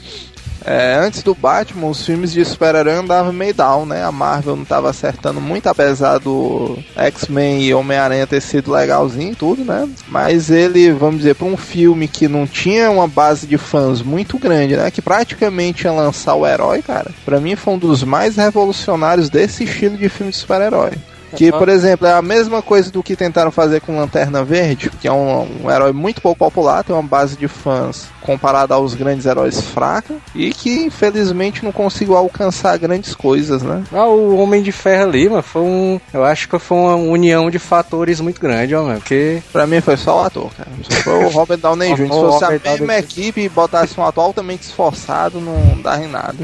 [0.63, 4.03] é, antes do Batman, os filmes de super-herói andavam meio down, né?
[4.03, 9.35] A Marvel não tava acertando muito, apesar do X-Men e Homem-Aranha ter sido legalzinho e
[9.35, 9.89] tudo, né?
[10.07, 14.37] Mas ele, vamos dizer, para um filme que não tinha uma base de fãs muito
[14.37, 14.91] grande, né?
[14.91, 19.63] Que praticamente ia lançar o herói, cara, pra mim foi um dos mais revolucionários desse
[19.63, 20.91] estilo de filme de super-herói.
[21.35, 25.07] Que, por exemplo, é a mesma coisa do que tentaram fazer com Lanterna Verde, que
[25.07, 29.25] é um, um herói muito pouco popular, tem uma base de fãs comparada aos grandes
[29.25, 33.83] heróis fraca, e que infelizmente não conseguiu alcançar grandes coisas, né?
[33.91, 35.99] Ah, o Homem de Ferro ali, mano, foi um.
[36.13, 38.99] Eu acho que foi uma união de fatores muito grande, ó, mano.
[38.99, 39.41] Porque.
[39.51, 40.69] Pra mim foi só o ator, cara.
[40.83, 42.03] Só foi o Robert Downey Jr.
[42.03, 46.37] Se fosse a mesma equipe e botasse um ator altamente esforçado, não dava em nada.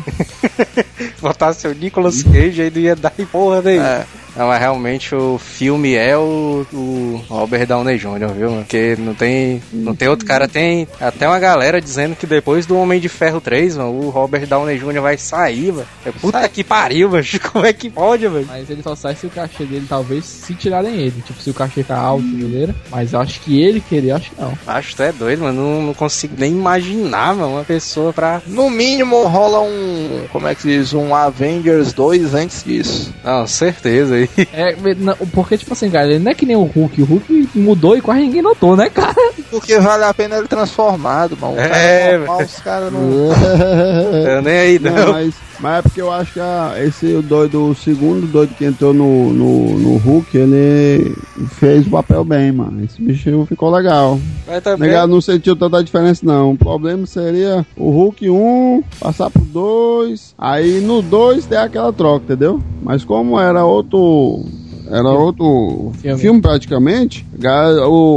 [1.22, 3.78] botasse o Nicolas Cage aí não ia dar em porra daí.
[3.78, 4.06] É.
[4.38, 8.64] Não, mas realmente o filme é o, o Robert Downey Jr., viu, mano?
[8.64, 10.48] Porque não tem, não tem outro cara.
[10.48, 14.46] Tem até uma galera dizendo que depois do Homem de Ferro 3, mano, o Robert
[14.46, 15.02] Downey Jr.
[15.02, 15.88] vai sair, mano.
[16.06, 17.24] É puta que pariu, mano.
[17.52, 18.46] Como é que pode, mano?
[18.48, 21.24] Mas ele só sai se o cachê dele, talvez, se tirarem ele.
[21.26, 22.76] Tipo, se o cachê ficar alto, beleza?
[22.92, 24.54] Mas eu acho que ele querer, acho que não.
[24.68, 25.62] Acho que tu é doido, mano.
[25.62, 28.42] Não, não consigo nem imaginar, mano, uma pessoa pra.
[28.46, 33.14] No mínimo rola um, como é que se diz, um Avengers 2 antes disso.
[33.24, 34.27] Não, certeza aí.
[34.54, 37.02] É, não, porque, tipo assim, cara, ele não é que nem o Hulk.
[37.02, 39.16] O Hulk mudou e quase ninguém notou, né, cara?
[39.50, 41.54] Porque vale a pena ele transformado, mano.
[41.54, 43.02] O cara É, normal, os caras não...
[43.02, 44.94] Eu nem aí, não.
[44.94, 48.54] Não, mas, mas é porque eu acho que a- esse o doido, o segundo doido
[48.56, 51.16] que entrou no, no, no Hulk, ele
[51.60, 52.84] fez o papel bem, mano.
[52.84, 54.20] Esse bicho ficou legal.
[54.48, 54.88] Mas também.
[54.90, 56.52] Negado não sentiu tanta diferença, não.
[56.52, 60.34] O problema seria o Hulk 1 passar pro 2.
[60.38, 62.62] Aí no 2 ter aquela troca, entendeu?
[62.82, 64.44] Mas como era outro.
[64.90, 66.18] Era outro Filme.
[66.22, 67.26] filme, praticamente,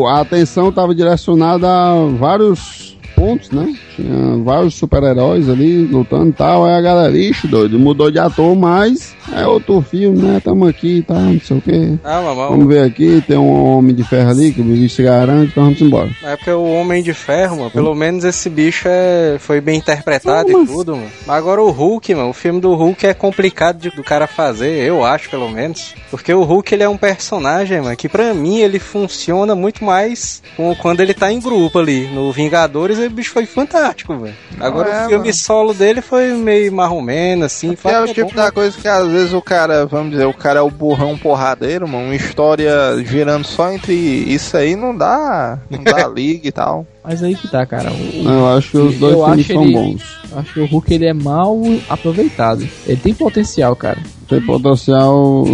[0.09, 2.90] a atenção estava direcionada a vários
[3.21, 3.75] pontos, né?
[3.97, 6.65] Tinha vários super-heróis ali lutando e tal.
[6.65, 10.41] Aí a galera, ixi, doido, mudou de ator, mas é outro filme, né?
[10.43, 11.99] Tamo aqui e tal, não sei o quê.
[12.03, 12.51] Ah, mamão.
[12.51, 15.65] Vamos ver aqui, tem um homem de ferro ali que o bicho se garante, então
[15.65, 16.09] vamos embora.
[16.23, 20.51] É porque o Homem de Ferro, mano, pelo menos esse bicho é, foi bem interpretado
[20.51, 21.09] Não, e mas- tudo, mano.
[21.27, 24.87] Mas Agora o Hulk, mano, o filme do Hulk é complicado de- do cara fazer,
[24.87, 25.95] eu acho, pelo menos.
[26.11, 30.43] Porque o Hulk, ele é um personagem, mano, que pra mim ele funciona muito mais
[30.57, 32.09] com, quando ele tá em grupo ali.
[32.15, 34.17] No Vingadores, o bicho foi fantástico.
[34.17, 34.35] velho.
[34.59, 35.35] Agora É, o filme mano.
[35.35, 37.75] solo dele foi meio marromeno, assim.
[37.75, 40.33] Que é o tipo bom, da coisa que às vezes o cara, vamos dizer, o
[40.35, 42.07] cara é o burrão porradeiro, mano.
[42.07, 42.73] Uma história
[43.05, 45.59] girando só entre isso aí não dá.
[45.69, 46.87] Não dá liga e tal.
[47.03, 47.91] Mas aí que tá, cara.
[47.91, 50.21] O- Eu acho que os dois filmes são ele- bons.
[50.37, 52.67] Acho que o Hulk ele é mal aproveitado.
[52.87, 53.99] Ele tem potencial, cara.
[54.29, 55.45] Tem potencial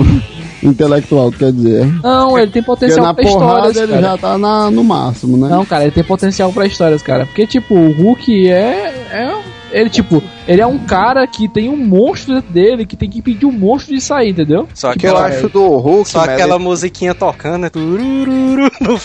[0.63, 1.87] intelectual, quer dizer.
[2.03, 4.03] Não, ele tem potencial pra porrada histórias, ele cara.
[4.03, 5.49] já tá na, no máximo, né?
[5.49, 7.27] Não, cara, ele tem potencial pra histórias, cara.
[7.27, 9.07] Porque, tipo, o Hulk é.
[9.11, 9.43] é
[9.73, 13.19] ele, tipo, ele é um cara que tem um monstro dentro dele que tem que
[13.19, 14.69] impedir o monstro de sair, entendeu?
[14.75, 17.71] Só O que eu acho do Hulk, só aquela musiquinha tocando, né?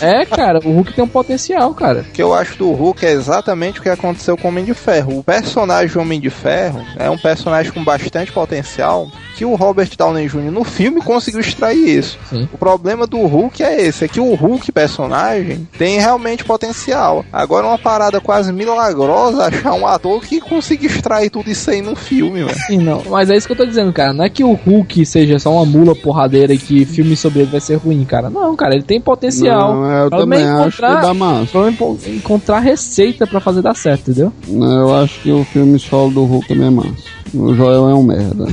[0.01, 2.01] É, cara, o Hulk tem um potencial, cara.
[2.01, 4.73] O que eu acho do Hulk é exatamente o que aconteceu com o Homem de
[4.73, 5.19] Ferro.
[5.19, 10.27] O personagem Homem de Ferro é um personagem com bastante potencial que o Robert Downey
[10.27, 10.51] Jr.
[10.51, 12.19] no filme conseguiu extrair isso.
[12.29, 12.47] Sim.
[12.53, 17.25] O problema do Hulk é esse, é que o Hulk personagem tem realmente potencial.
[17.33, 21.95] Agora uma parada quase milagrosa achar um ator que consiga extrair tudo isso aí no
[21.95, 22.53] filme, mano.
[22.67, 23.01] Sim, não.
[23.09, 24.13] Mas é isso que eu tô dizendo, cara.
[24.13, 27.49] Não é que o Hulk seja só uma mula porradeira e que filme sobre ele
[27.51, 28.29] vai ser ruim, cara.
[28.29, 29.73] Não, cara, ele tem potencial.
[29.75, 31.69] Não, eu também acho que encontrar- dá massa.
[31.69, 34.33] enco- encontrar receita pra fazer dar certo, entendeu?
[34.49, 37.20] Eu acho que o filme solo do Hulk também é massa.
[37.33, 38.45] O Joel é um merda.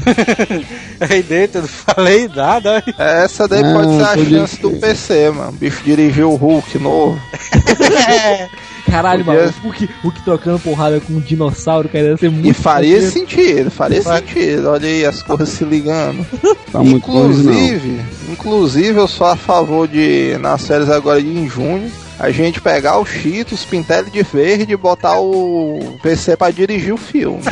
[1.00, 2.82] Aí dentro, eu não falei nada.
[2.98, 4.70] Essa daí Não, pode ser a chance do.
[4.72, 5.50] PC, mano.
[5.50, 7.20] O bicho dirigiu o Hulk novo.
[8.88, 12.48] Caralho, Podia- mano, o Hulk, Hulk trocando porrada com um dinossauro, cara, ia ser muito
[12.48, 13.12] E faria maneiro.
[13.12, 14.68] sentido, faria sentido.
[14.70, 16.24] Olha aí as coisas se ligando.
[16.72, 17.52] Tá muito longe, não.
[17.54, 18.00] Inclusive,
[18.30, 22.98] inclusive eu sou a favor de, nas séries agora de em junho, a gente pegar
[22.98, 27.40] o Cheetos, pintar ele de verde e botar o PC pra dirigir o filme.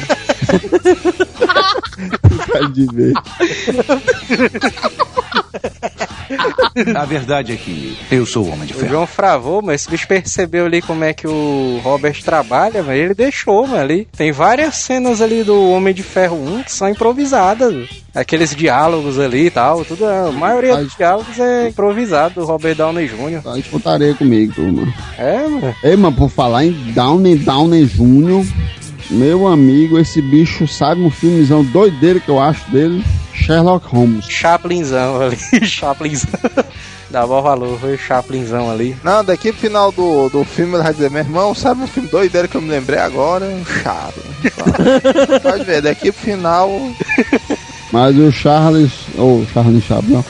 [2.73, 3.13] de ver.
[6.95, 8.91] A verdade é que eu sou o Homem de O Ferro.
[8.91, 13.15] João Fravô, mas esse bicho percebeu ali como é que o Robert trabalha, mas ele
[13.15, 14.09] deixou, mano, ali.
[14.17, 17.73] Tem várias cenas ali do Homem de Ferro 1 que são improvisadas.
[17.73, 17.89] mano.
[18.15, 20.85] Aqueles diálogos ali e tal, tudo, a maioria Ai.
[20.85, 23.43] dos diálogos é improvisado do Robert Downey Jr.
[23.43, 24.87] Tá de putaria comigo, turma.
[25.19, 25.75] É, mano.
[25.83, 28.47] Ei, mano, por falar em Downey Downey Jr.,
[29.11, 34.25] meu amigo, esse bicho sabe um filmezão doideiro que eu acho dele, Sherlock Holmes.
[34.27, 36.41] Chaplinzão ali, Chaplinzão.
[37.11, 38.97] Dá bom valor, foi o Chaplinzão ali.
[39.05, 42.09] Não, daqui pro final do, do filme ele vai dizer, meu irmão, sabe um filme
[42.09, 43.45] doideiro que eu me lembrei agora?
[43.45, 44.21] Um chato.
[45.43, 46.69] Pode ver, daqui pro final.
[47.93, 50.25] Mas o Charles, ou Charles Chaplin, não,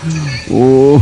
[0.51, 1.01] o,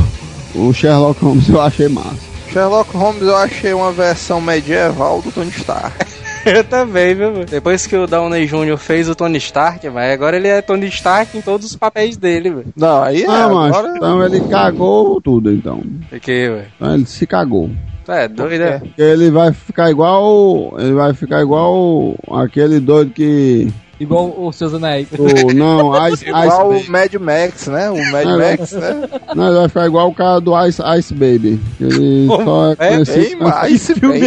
[0.55, 2.35] o Sherlock Holmes eu achei massa.
[2.53, 6.07] Sherlock Holmes eu achei uma versão medieval do Tony Stark.
[6.57, 7.33] Eu também, viu?
[7.33, 7.45] mano?
[7.45, 8.77] Depois que o Downey Jr.
[8.77, 12.51] fez o Tony Stark, mas agora ele é Tony Stark em todos os papéis dele,
[12.51, 12.67] velho.
[12.77, 13.95] Não, aí é, Ah, mas agora...
[13.97, 15.83] então ele cagou tudo, então.
[16.11, 16.67] Fiquei, velho.
[16.77, 17.71] Então ele se cagou.
[18.07, 18.79] É doido, é?
[18.81, 20.75] Porque ele vai ficar igual.
[20.79, 23.73] Ele vai ficar igual aquele doido que.
[23.99, 25.09] Igual os seus anéis.
[25.17, 27.91] O, não, Ice, Igual Ice o Mad Max, né?
[27.91, 29.09] O Mad Não, Max, né?
[29.35, 31.61] Não, ele vai ficar igual o cara do Ice, Ice Baby.
[31.81, 32.89] Ele só é é?
[32.89, 33.45] conhecido.
[33.67, 34.19] Esse filme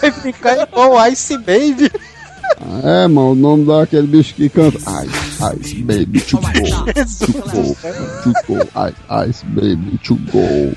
[0.00, 1.90] Vai ficar igual o Ice Baby.
[2.82, 7.76] É, mano, o nome daquele bicho que canta Ice, Ice Baby to go, to go,
[8.22, 10.72] to go, Ice, Ice Baby to go.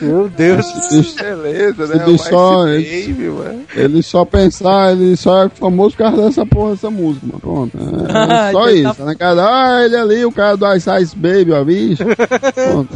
[0.00, 0.66] Meu Deus.
[0.90, 2.06] Bicho, Beleza, né?
[2.06, 3.62] O só- Baby, mano.
[3.74, 7.40] ele só pensar, ele só é famoso por causa dessa porra, dessa música, mano.
[7.40, 7.76] Pronto.
[7.78, 9.14] É, só Então isso, né?
[9.14, 12.04] Cara, ah, ele ali, o cara do Ice Ice Baby, ó, bicho.
[12.54, 12.88] Pronto.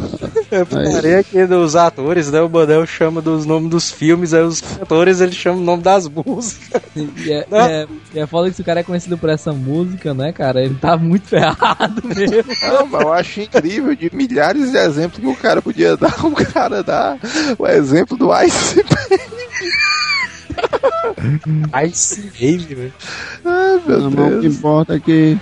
[0.53, 2.43] Eu parei aqui dos atores, né?
[2.43, 6.07] O Manel chama dos nomes dos filmes, aí os cantores eles chamam o nome das
[6.07, 6.83] músicas.
[6.95, 10.13] E é, é, e é foda que se o cara é conhecido por essa música,
[10.13, 10.63] né, cara?
[10.63, 12.53] Ele tá muito ferrado mesmo.
[12.71, 16.23] Não, mas eu acho incrível de milhares de exemplos que o cara podia dar.
[16.23, 17.17] O cara dá
[17.59, 18.85] o exemplo do Ice.
[21.87, 22.93] Ice Baby, velho.
[23.45, 24.57] Ai, meu Não, mas o que Deus.
[24.57, 25.39] importa é que.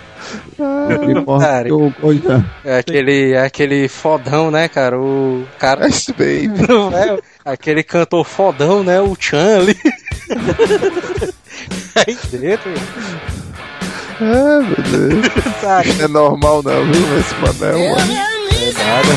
[0.59, 2.45] O que importa é que o coisa.
[2.65, 4.99] É aquele, é aquele fodão, né, cara?
[4.99, 5.89] O cara.
[5.89, 6.51] Ice Baby.
[6.69, 7.19] Não é?
[7.45, 9.01] Aquele cantor fodão, né?
[9.01, 9.77] O Chan ali.
[11.97, 12.71] Aí dentro,
[14.21, 14.77] Ai, meu
[15.09, 15.27] Deus.
[15.87, 17.19] Isso não é normal não, viu?
[17.19, 18.15] Esse Manel, mano.
[18.79, 19.13] nada.